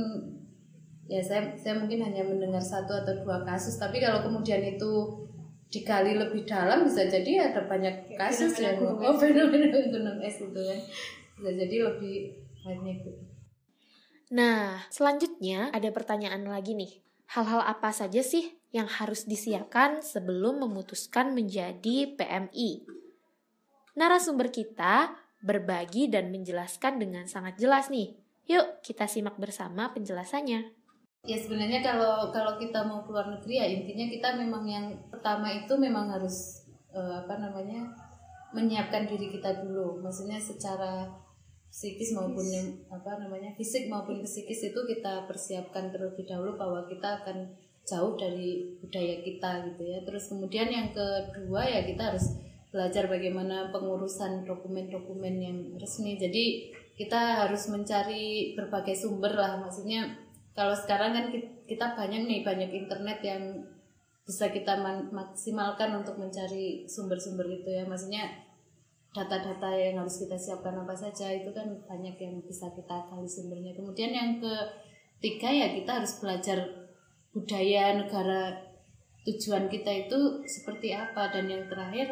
ya 1.10 1.20
saya 1.20 1.52
saya 1.60 1.76
mungkin 1.82 2.06
hanya 2.06 2.24
mendengar 2.24 2.62
satu 2.62 3.04
atau 3.04 3.18
dua 3.26 3.44
kasus, 3.44 3.76
tapi 3.82 4.00
kalau 4.00 4.24
kemudian 4.24 4.64
itu 4.64 5.26
digali 5.68 6.16
lebih 6.16 6.48
dalam 6.48 6.88
bisa 6.88 7.04
jadi 7.12 7.52
ada 7.52 7.68
banyak 7.68 8.16
kasus 8.16 8.56
fenomena 8.56 9.68
yang 9.68 9.92
gunung 9.92 10.16
oh 10.16 10.24
es 10.24 10.40
itu 10.40 10.62
ya 10.64 10.78
bisa 11.36 11.52
jadi 11.52 11.76
lebih 11.92 12.16
banyak 12.64 13.04
gitu. 13.04 13.27
Nah, 14.28 14.84
selanjutnya 14.92 15.72
ada 15.72 15.88
pertanyaan 15.96 16.44
lagi 16.44 16.76
nih. 16.76 17.00
Hal-hal 17.32 17.64
apa 17.64 17.92
saja 17.96 18.20
sih 18.20 18.56
yang 18.76 18.88
harus 18.88 19.24
disiapkan 19.24 20.04
sebelum 20.04 20.64
memutuskan 20.64 21.32
menjadi 21.32 22.16
PMI? 22.16 22.88
Narasumber 23.96 24.52
kita 24.52 25.16
berbagi 25.40 26.12
dan 26.12 26.28
menjelaskan 26.32 27.00
dengan 27.00 27.24
sangat 27.28 27.56
jelas 27.56 27.88
nih. 27.88 28.20
Yuk, 28.48 28.84
kita 28.84 29.08
simak 29.08 29.40
bersama 29.40 29.92
penjelasannya. 29.96 30.76
Ya 31.28 31.36
sebenarnya 31.36 31.84
kalau 31.84 32.32
kalau 32.32 32.56
kita 32.56 32.88
mau 32.88 33.04
keluar 33.04 33.28
negeri 33.28 33.60
ya 33.60 33.68
intinya 33.68 34.08
kita 34.08 34.30
memang 34.40 34.64
yang 34.64 34.86
pertama 35.12 35.52
itu 35.52 35.76
memang 35.76 36.08
harus 36.08 36.64
eh, 36.96 37.16
apa 37.20 37.36
namanya 37.36 37.92
menyiapkan 38.56 39.04
diri 39.04 39.28
kita 39.36 39.60
dulu. 39.60 40.00
Maksudnya 40.00 40.40
secara 40.40 41.12
psikis 41.68 42.16
maupun 42.18 42.46
yang- 42.48 42.76
apa 42.90 43.22
namanya 43.22 43.54
fisik 43.54 43.92
maupun 43.92 44.24
psikis 44.24 44.74
itu 44.74 44.80
kita 44.88 45.28
persiapkan 45.30 45.94
terlebih 45.94 46.26
dahulu 46.26 46.58
bahwa 46.58 46.88
kita 46.90 47.22
akan 47.22 47.54
jauh 47.88 48.20
dari 48.20 48.76
budaya 48.82 49.24
kita 49.24 49.72
gitu 49.72 49.84
ya. 49.88 50.00
Terus 50.04 50.28
kemudian 50.28 50.68
yang 50.68 50.90
kedua 50.92 51.64
ya 51.64 51.88
kita 51.88 52.12
harus 52.12 52.36
belajar 52.68 53.08
bagaimana 53.08 53.72
pengurusan 53.72 54.44
dokumen-dokumen 54.44 55.36
yang 55.40 55.58
resmi. 55.80 56.20
Jadi 56.20 56.76
kita 56.98 57.46
harus 57.46 57.70
mencari 57.70 58.58
berbagai 58.58 58.98
sumber 58.98 59.38
lah 59.38 59.62
maksudnya 59.62 60.18
kalau 60.58 60.74
sekarang 60.74 61.14
kan 61.14 61.26
ki- 61.30 61.70
kita 61.70 61.94
banyak 61.94 62.26
nih 62.26 62.42
banyak 62.42 62.74
internet 62.74 63.22
yang 63.22 63.62
bisa 64.26 64.50
kita 64.52 64.76
maksimalkan 65.14 66.04
untuk 66.04 66.20
mencari 66.20 66.84
sumber-sumber 66.90 67.48
itu 67.48 67.70
ya 67.70 67.86
maksudnya 67.88 68.28
data-data 69.16 69.70
yang 69.74 70.04
harus 70.04 70.22
kita 70.22 70.38
siapkan 70.38 70.78
apa 70.78 70.94
saja 70.94 71.32
itu 71.34 71.50
kan 71.56 71.66
banyak 71.88 72.16
yang 72.20 72.38
bisa 72.44 72.70
kita 72.72 73.08
gali 73.10 73.28
sumbernya. 73.28 73.74
Kemudian 73.74 74.12
yang 74.14 74.30
ketiga 74.38 75.50
ya 75.50 75.68
kita 75.74 76.04
harus 76.04 76.20
belajar 76.22 76.60
budaya 77.34 77.98
negara 77.98 78.56
tujuan 79.26 79.68
kita 79.68 80.08
itu 80.08 80.44
seperti 80.46 80.94
apa. 80.94 81.34
Dan 81.34 81.50
yang 81.50 81.64
terakhir 81.66 82.08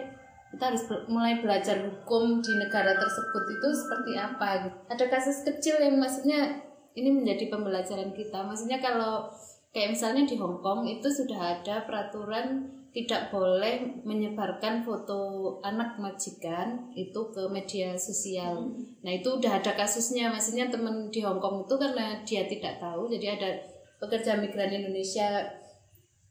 kita 0.55 0.71
harus 0.71 0.83
mulai 1.11 1.43
belajar 1.43 1.83
hukum 1.83 2.39
di 2.39 2.53
negara 2.55 2.95
tersebut 2.95 3.43
itu 3.59 3.67
seperti 3.75 4.11
apa. 4.15 4.47
Ada 4.87 5.05
kasus 5.11 5.43
kecil 5.43 5.83
yang 5.83 5.99
maksudnya 5.99 6.63
ini 6.95 7.11
menjadi 7.11 7.51
pembelajaran 7.51 8.15
kita. 8.15 8.39
Maksudnya 8.47 8.79
kalau 8.79 9.27
kayak 9.75 9.99
misalnya 9.99 10.23
di 10.23 10.39
Hong 10.39 10.63
Kong 10.63 10.87
itu 10.87 11.11
sudah 11.11 11.59
ada 11.59 11.83
peraturan 11.83 12.71
tidak 12.95 13.27
boleh 13.27 13.99
menyebarkan 14.07 14.79
foto 14.87 15.19
anak 15.59 15.99
majikan 15.99 16.87
itu 16.95 17.19
ke 17.35 17.43
media 17.51 17.91
sosial. 17.99 18.71
Nah 19.03 19.11
itu 19.11 19.35
udah 19.35 19.59
ada 19.59 19.75
kasusnya, 19.75 20.31
maksudnya 20.31 20.71
teman 20.71 21.11
di 21.11 21.19
Hong 21.19 21.43
Kong 21.43 21.67
itu 21.67 21.75
karena 21.75 22.23
dia 22.23 22.47
tidak 22.47 22.79
tahu, 22.79 23.11
jadi 23.11 23.35
ada 23.35 23.51
pekerja 23.99 24.39
migran 24.39 24.71
Indonesia 24.71 25.43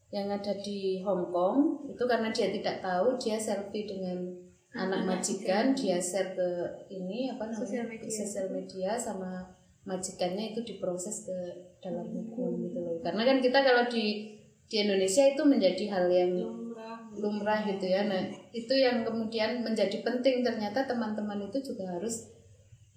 yang 0.08 0.32
ada 0.32 0.56
di 0.64 1.04
Hong 1.04 1.28
Kong 1.28 1.84
itu 1.92 2.00
karena 2.08 2.32
dia 2.32 2.48
tidak 2.48 2.80
tahu 2.80 3.12
dia 3.20 3.36
selfie 3.36 3.84
dengan 3.84 4.44
anak 4.74 5.06
majikan 5.06 5.70
dia 5.76 6.02
share 6.02 6.34
ke 6.34 6.48
ini 6.90 7.30
apa 7.30 7.46
namanya 7.46 7.62
Sosial 7.62 7.86
media. 7.86 8.10
sosial 8.10 8.46
media 8.50 8.90
sama 8.98 9.46
majikannya 9.86 10.56
itu 10.56 10.60
diproses 10.66 11.28
ke 11.28 11.38
dalam 11.78 12.08
hukum 12.10 12.58
gitu 12.66 12.78
loh. 12.80 12.98
Karena 13.04 13.22
kan 13.22 13.38
kita 13.38 13.58
kalau 13.62 13.84
di 13.86 14.33
di 14.74 14.82
Indonesia 14.82 15.22
itu 15.22 15.42
menjadi 15.46 15.86
hal 15.86 16.10
yang 16.10 16.34
lumrah 16.34 16.98
lumrah 17.14 17.62
gitu 17.62 17.86
ya. 17.86 18.10
Nah 18.10 18.26
itu 18.50 18.74
yang 18.74 19.06
kemudian 19.06 19.62
menjadi 19.62 20.02
penting. 20.02 20.42
Ternyata 20.42 20.82
teman-teman 20.82 21.46
itu 21.46 21.62
juga 21.62 21.94
harus 21.94 22.34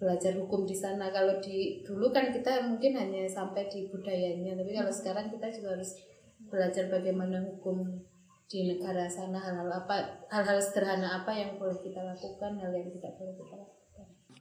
belajar 0.02 0.34
hukum 0.42 0.66
di 0.66 0.74
sana. 0.74 1.14
Kalau 1.14 1.38
di 1.38 1.86
dulu 1.86 2.10
kan 2.10 2.34
kita 2.34 2.66
mungkin 2.66 2.98
hanya 2.98 3.30
sampai 3.30 3.70
di 3.70 3.86
budayanya 3.86 4.58
tapi 4.58 4.74
kalau 4.74 4.90
sekarang 4.90 5.30
kita 5.30 5.46
juga 5.54 5.78
harus 5.78 5.94
belajar 6.50 6.90
bagaimana 6.90 7.46
hukum 7.46 7.86
di 8.50 8.74
negara 8.74 9.06
sana 9.06 9.38
hal-hal 9.38 9.70
apa 9.70 10.26
hal-hal 10.34 10.58
sederhana 10.58 11.22
apa 11.22 11.30
yang 11.30 11.60
boleh 11.60 11.78
kita 11.84 12.00
lakukan 12.00 12.56
hal 12.56 12.72
yang 12.72 12.88
tidak 12.90 13.12
boleh 13.20 13.36
kita 13.38 13.54
lakukan 13.54 13.77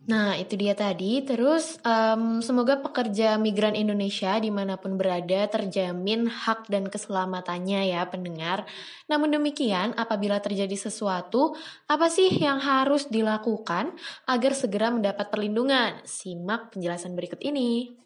Nah, 0.08 0.39
itu 0.39 0.56
dia 0.56 0.72
tadi. 0.72 1.20
Terus, 1.20 1.84
em, 1.84 2.39
semoga 2.39 2.80
pekerja 2.80 3.36
migran 3.36 3.76
Indonesia 3.76 4.39
di 4.39 4.48
mana 4.48 4.80
pun 4.80 4.96
berada 4.96 5.52
terjamin 5.52 6.32
hak 6.32 6.72
dan 6.72 6.88
keselamatannya 6.88 7.91
ya 7.91 8.08
pendengar. 8.08 8.63
Namun 9.12 9.36
demikian, 9.36 9.91
apabila 10.00 10.39
terjadi 10.39 10.80
sesuatu, 10.80 11.60
apa 11.91 12.08
sih 12.08 12.32
yang 12.32 12.63
harus 12.63 13.12
dilakukan 13.12 14.00
agar 14.32 14.56
segera 14.56 14.88
mendapat 14.96 15.28
perlindungan? 15.28 16.00
Simak 16.08 16.72
penjelasan 16.72 17.12
berikut 17.12 17.43
ini. 17.43 18.00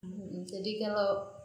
Hmm, 0.00 0.40
jadi 0.48 0.88
kalau 0.88 1.36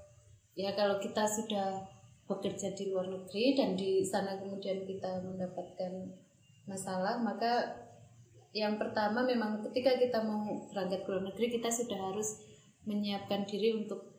ya 0.56 0.71
kalau 0.71 1.04
kita 1.04 1.27
sudah 1.27 1.84
bekerja 2.32 2.71
di 2.71 2.95
luar 2.95 3.12
negeri 3.12 3.60
dan 3.60 3.75
di 3.75 4.08
sana 4.08 4.39
kemudian 4.39 4.88
kita 4.88 5.19
mendapatkan 5.19 6.15
masalah, 6.63 7.19
maka 7.19 7.90
yang 8.51 8.75
pertama 8.75 9.23
memang 9.23 9.63
ketika 9.69 9.95
kita 9.95 10.19
mau 10.27 10.43
berangkat 10.71 11.07
ke 11.07 11.09
luar 11.11 11.23
negeri 11.23 11.47
kita 11.55 11.71
sudah 11.71 12.11
harus 12.11 12.43
menyiapkan 12.83 13.47
diri 13.47 13.77
untuk 13.77 14.11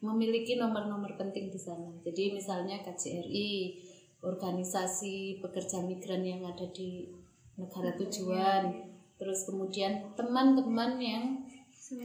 memiliki 0.00 0.56
nomor-nomor 0.56 1.16
penting 1.16 1.52
di 1.52 1.60
sana. 1.60 1.92
Jadi 2.04 2.36
misalnya 2.36 2.80
KCRI, 2.84 3.82
organisasi 4.24 5.40
pekerja 5.44 5.84
migran 5.84 6.24
yang 6.24 6.44
ada 6.44 6.64
di 6.72 7.10
negara 7.56 7.92
tujuan, 7.96 8.92
terus 9.16 9.48
kemudian 9.48 10.12
teman-teman 10.14 11.00
yang 11.00 11.24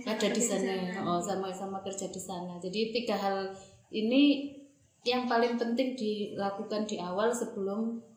ada 0.07 0.27
di 0.29 0.43
sana, 0.43 0.93
oh 1.03 1.19
sama-sama 1.19 1.83
kerja 1.83 2.07
di 2.07 2.21
sana. 2.21 2.59
Jadi 2.59 2.95
tiga 2.95 3.15
hal 3.19 3.51
ini 3.91 4.55
yang 5.03 5.25
paling 5.25 5.57
penting 5.57 5.97
dilakukan 5.97 6.85
di 6.85 7.01
awal 7.01 7.33
sebelum 7.33 8.10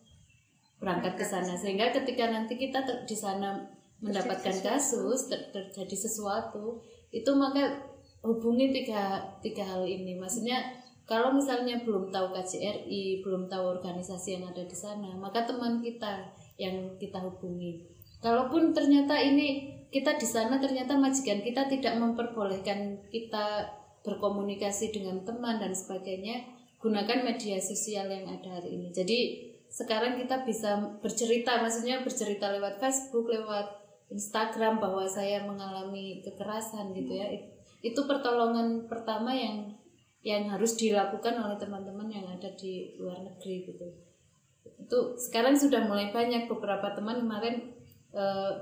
berangkat 0.78 1.14
ke 1.18 1.24
sana. 1.24 1.54
Sehingga 1.54 1.90
ketika 1.94 2.30
nanti 2.30 2.58
kita 2.58 2.82
di 3.04 3.16
sana 3.16 3.62
mendapatkan 4.04 4.56
kasus 4.60 5.32
ter 5.32 5.48
terjadi 5.48 5.96
sesuatu 5.96 6.82
itu 7.08 7.30
maka 7.32 7.72
hubungi 8.20 8.74
tiga 8.74 9.22
tiga 9.40 9.64
hal 9.64 9.86
ini. 9.86 10.18
Maksudnya 10.18 10.60
kalau 11.04 11.36
misalnya 11.36 11.84
belum 11.84 12.08
tahu 12.08 12.32
KCRI 12.32 13.20
belum 13.24 13.48
tahu 13.48 13.80
organisasi 13.80 14.40
yang 14.40 14.44
ada 14.48 14.64
di 14.64 14.76
sana 14.76 15.12
maka 15.16 15.44
teman 15.44 15.80
kita 15.80 16.32
yang 16.56 16.96
kita 16.96 17.20
hubungi. 17.20 17.84
Kalaupun 18.24 18.72
ternyata 18.72 19.20
ini 19.20 19.68
kita 19.92 20.16
di 20.16 20.24
sana 20.24 20.56
ternyata 20.56 20.96
majikan 20.96 21.44
kita 21.44 21.68
tidak 21.68 21.94
memperbolehkan 22.00 23.04
kita 23.12 23.68
berkomunikasi 24.04 24.92
dengan 24.92 25.24
teman 25.24 25.60
dan 25.60 25.72
sebagainya 25.76 26.44
gunakan 26.80 27.24
media 27.24 27.56
sosial 27.60 28.08
yang 28.08 28.28
ada 28.28 28.60
hari 28.60 28.76
ini. 28.76 28.88
Jadi 28.92 29.18
sekarang 29.74 30.14
kita 30.22 30.46
bisa 30.46 30.78
bercerita 31.02 31.58
maksudnya 31.58 32.06
bercerita 32.06 32.46
lewat 32.54 32.78
Facebook 32.78 33.26
lewat 33.26 33.82
Instagram 34.06 34.78
bahwa 34.78 35.02
saya 35.10 35.42
mengalami 35.42 36.22
kekerasan 36.22 36.94
gitu 36.94 37.18
ya. 37.18 37.26
Itu 37.82 38.06
pertolongan 38.06 38.86
pertama 38.86 39.34
yang 39.34 39.74
yang 40.22 40.46
harus 40.46 40.78
dilakukan 40.78 41.36
oleh 41.36 41.58
teman-teman 41.58 42.06
yang 42.06 42.24
ada 42.30 42.54
di 42.54 42.94
luar 43.02 43.18
negeri 43.26 43.66
gitu. 43.66 43.86
Itu 44.78 45.18
sekarang 45.18 45.58
sudah 45.58 45.82
mulai 45.90 46.14
banyak. 46.14 46.46
Beberapa 46.46 46.94
teman 46.94 47.26
kemarin 47.26 47.74
uh, 48.14 48.54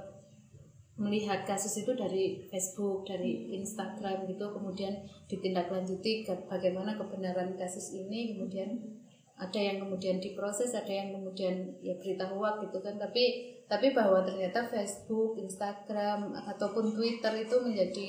melihat 0.96 1.44
kasus 1.44 1.76
itu 1.84 1.92
dari 1.92 2.48
Facebook 2.48 3.04
dari 3.04 3.52
Instagram 3.60 4.24
gitu. 4.32 4.48
Kemudian 4.48 5.04
ditindaklanjuti 5.28 6.24
bagaimana 6.48 6.96
kebenaran 6.96 7.52
kasus 7.60 7.92
ini. 7.92 8.32
Kemudian 8.32 8.91
ada 9.42 9.58
yang 9.58 9.82
kemudian 9.82 10.22
diproses 10.22 10.70
ada 10.70 10.88
yang 10.88 11.10
kemudian 11.18 11.74
ya 11.82 11.98
berita 11.98 12.30
hoax 12.30 12.62
gitu 12.70 12.78
kan. 12.78 12.94
Tapi 12.94 13.24
tapi 13.66 13.90
bahwa 13.90 14.22
ternyata 14.22 14.70
Facebook 14.70 15.34
Instagram 15.42 16.30
ataupun 16.54 16.94
Twitter 16.94 17.34
itu 17.42 17.56
menjadi 17.58 18.08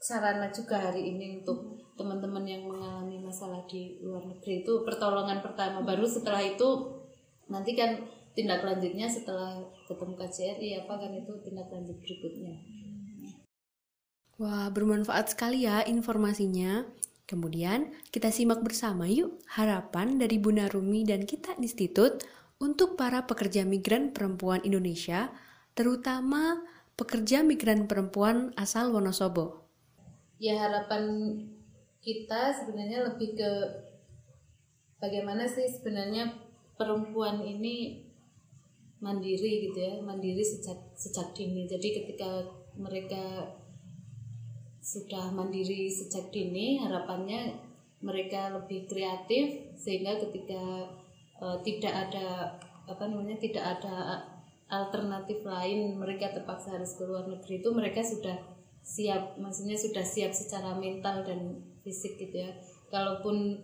sarana 0.00 0.48
juga 0.48 0.80
hari 0.80 1.12
ini 1.12 1.44
untuk 1.44 1.76
teman-teman 1.94 2.42
yang 2.48 2.64
mengalami 2.64 3.20
masalah 3.20 3.62
di 3.68 4.00
luar 4.00 4.24
negeri 4.24 4.64
itu 4.64 4.72
pertolongan 4.82 5.44
pertama. 5.44 5.84
Baru 5.84 6.08
setelah 6.08 6.40
itu 6.40 6.68
nanti 7.52 7.76
kan 7.76 8.00
tindak 8.32 8.64
lanjutnya 8.64 9.04
setelah 9.04 9.60
ketemu 9.84 10.16
KCRI 10.16 10.68
apa 10.82 10.92
kan 10.96 11.12
itu 11.12 11.32
tindak 11.44 11.68
lanjut 11.68 11.96
berikutnya. 12.00 12.56
Wah, 14.40 14.72
bermanfaat 14.72 15.36
sekali 15.36 15.68
ya 15.68 15.84
informasinya. 15.84 16.88
Kemudian 17.24 17.94
kita 18.10 18.28
simak 18.28 18.60
bersama 18.60 19.08
yuk 19.08 19.40
harapan 19.48 20.20
dari 20.20 20.36
Bunda 20.36 20.68
Rumi 20.68 21.06
dan 21.06 21.24
kita 21.24 21.56
Institut 21.56 22.26
untuk 22.62 22.94
para 22.94 23.26
pekerja 23.26 23.66
migran 23.66 24.14
perempuan 24.14 24.62
Indonesia, 24.62 25.34
terutama 25.74 26.62
pekerja 26.94 27.42
migran 27.42 27.90
perempuan 27.90 28.54
asal 28.54 28.94
Wonosobo. 28.94 29.66
Ya 30.38 30.58
harapan 30.58 31.34
kita 32.02 32.54
sebenarnya 32.54 33.06
lebih 33.10 33.38
ke 33.38 33.50
bagaimana 34.98 35.46
sih 35.46 35.66
sebenarnya 35.66 36.34
perempuan 36.78 37.42
ini 37.42 38.06
mandiri 39.02 39.70
gitu 39.70 39.78
ya, 39.78 39.94
mandiri 40.02 40.42
sejak 40.42 40.78
sejak 40.94 41.34
dini. 41.34 41.66
Jadi 41.66 41.88
ketika 42.02 42.46
mereka 42.78 43.50
sudah 44.82 45.30
mandiri 45.30 45.86
sejak 45.86 46.34
dini 46.34 46.82
harapannya 46.82 47.54
mereka 48.02 48.50
lebih 48.50 48.90
kreatif 48.90 49.78
sehingga 49.78 50.18
ketika 50.18 50.90
uh, 51.38 51.56
tidak 51.62 51.94
ada 52.10 52.58
apa 52.90 53.04
namanya 53.06 53.38
tidak 53.38 53.62
ada 53.78 54.26
alternatif 54.66 55.46
lain 55.46 55.94
mereka 55.94 56.34
terpaksa 56.34 56.74
harus 56.74 56.98
ke 56.98 57.06
luar 57.06 57.30
negeri 57.30 57.62
itu 57.62 57.70
mereka 57.70 58.02
sudah 58.02 58.34
siap 58.82 59.38
maksudnya 59.38 59.78
sudah 59.78 60.02
siap 60.02 60.34
secara 60.34 60.74
mental 60.74 61.22
dan 61.22 61.62
fisik 61.86 62.18
gitu 62.18 62.42
ya. 62.42 62.50
Kalaupun 62.90 63.54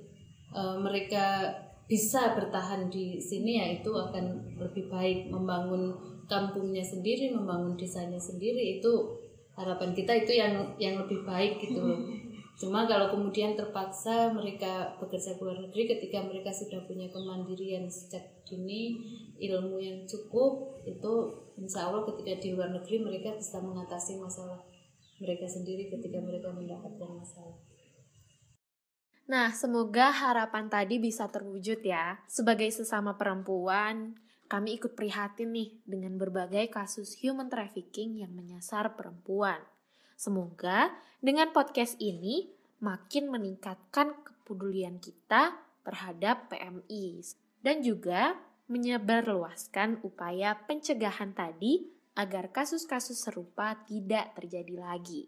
uh, 0.54 0.78
mereka 0.78 1.50
bisa 1.90 2.38
bertahan 2.38 2.86
di 2.86 3.18
sini 3.18 3.58
ya 3.58 3.66
itu 3.80 3.90
akan 3.90 4.54
lebih 4.60 4.86
baik 4.86 5.32
membangun 5.32 5.96
kampungnya 6.28 6.84
sendiri 6.84 7.32
membangun 7.32 7.74
desanya 7.74 8.20
sendiri 8.20 8.78
itu 8.78 8.92
harapan 9.58 9.90
kita 9.90 10.14
itu 10.14 10.38
yang 10.38 10.78
yang 10.78 11.02
lebih 11.02 11.26
baik 11.26 11.58
gitu 11.58 11.82
loh. 11.82 11.98
Cuma 12.58 12.90
kalau 12.90 13.14
kemudian 13.14 13.54
terpaksa 13.54 14.34
mereka 14.34 14.98
bekerja 14.98 15.38
ke 15.38 15.42
luar 15.46 15.62
negeri 15.62 15.94
ketika 15.94 16.26
mereka 16.26 16.50
sudah 16.50 16.82
punya 16.90 17.06
kemandirian 17.06 17.86
sejak 17.86 18.42
dini, 18.42 18.98
ilmu 19.38 19.78
yang 19.78 20.02
cukup, 20.02 20.82
itu 20.82 21.12
insya 21.54 21.86
Allah 21.86 22.02
ketika 22.10 22.34
di 22.42 22.58
luar 22.58 22.74
negeri 22.74 22.98
mereka 22.98 23.38
bisa 23.38 23.62
mengatasi 23.62 24.18
masalah 24.18 24.58
mereka 25.22 25.46
sendiri 25.46 25.86
ketika 25.86 26.18
mereka 26.18 26.50
mendapatkan 26.50 27.10
masalah. 27.14 27.58
Nah, 29.28 29.52
semoga 29.52 30.08
harapan 30.08 30.72
tadi 30.72 30.96
bisa 30.96 31.28
terwujud 31.28 31.84
ya. 31.84 32.24
Sebagai 32.26 32.72
sesama 32.72 33.14
perempuan, 33.20 34.16
kami 34.48 34.80
ikut 34.80 34.96
prihatin 34.96 35.52
nih 35.52 35.76
dengan 35.84 36.16
berbagai 36.16 36.72
kasus 36.72 37.20
human 37.20 37.52
trafficking 37.52 38.24
yang 38.24 38.32
menyasar 38.32 38.96
perempuan. 38.96 39.60
Semoga 40.16 40.90
dengan 41.20 41.52
podcast 41.52 42.00
ini 42.00 42.48
makin 42.80 43.28
meningkatkan 43.28 44.16
kepedulian 44.24 44.96
kita 44.98 45.52
terhadap 45.84 46.48
PMI 46.48 47.20
dan 47.60 47.84
juga 47.84 48.34
menyebarluaskan 48.72 50.00
upaya 50.04 50.56
pencegahan 50.64 51.36
tadi 51.36 51.88
agar 52.18 52.50
kasus-kasus 52.50 53.20
serupa 53.20 53.78
tidak 53.86 54.34
terjadi 54.34 54.74
lagi. 54.74 55.22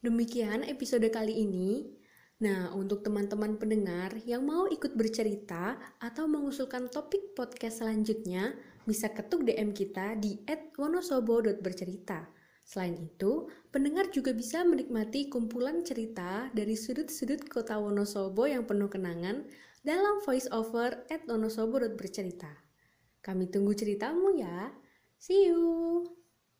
Demikian 0.00 0.64
episode 0.64 1.04
kali 1.12 1.44
ini. 1.44 1.99
Nah, 2.40 2.72
untuk 2.72 3.04
teman-teman 3.04 3.60
pendengar 3.60 4.16
yang 4.24 4.48
mau 4.48 4.64
ikut 4.64 4.96
bercerita 4.96 5.76
atau 6.00 6.24
mengusulkan 6.24 6.88
topik 6.88 7.36
podcast 7.36 7.84
selanjutnya, 7.84 8.56
bisa 8.88 9.12
ketuk 9.12 9.44
DM 9.44 9.76
kita 9.76 10.16
di 10.16 10.40
@wonosobo.bercerita. 10.48 12.32
Selain 12.64 12.96
itu, 12.96 13.50
pendengar 13.68 14.08
juga 14.08 14.32
bisa 14.32 14.64
menikmati 14.64 15.28
kumpulan 15.28 15.84
cerita 15.84 16.48
dari 16.56 16.78
sudut-sudut 16.78 17.44
kota 17.50 17.76
Wonosobo 17.76 18.48
yang 18.48 18.64
penuh 18.64 18.88
kenangan 18.88 19.44
dalam 19.84 20.24
voice 20.24 20.48
over 20.48 21.04
at 21.12 21.20
wonosobo.bercerita. 21.28 22.52
Kami 23.20 23.52
tunggu 23.52 23.76
ceritamu 23.76 24.38
ya. 24.40 24.72
See 25.20 25.52
you! 25.52 26.19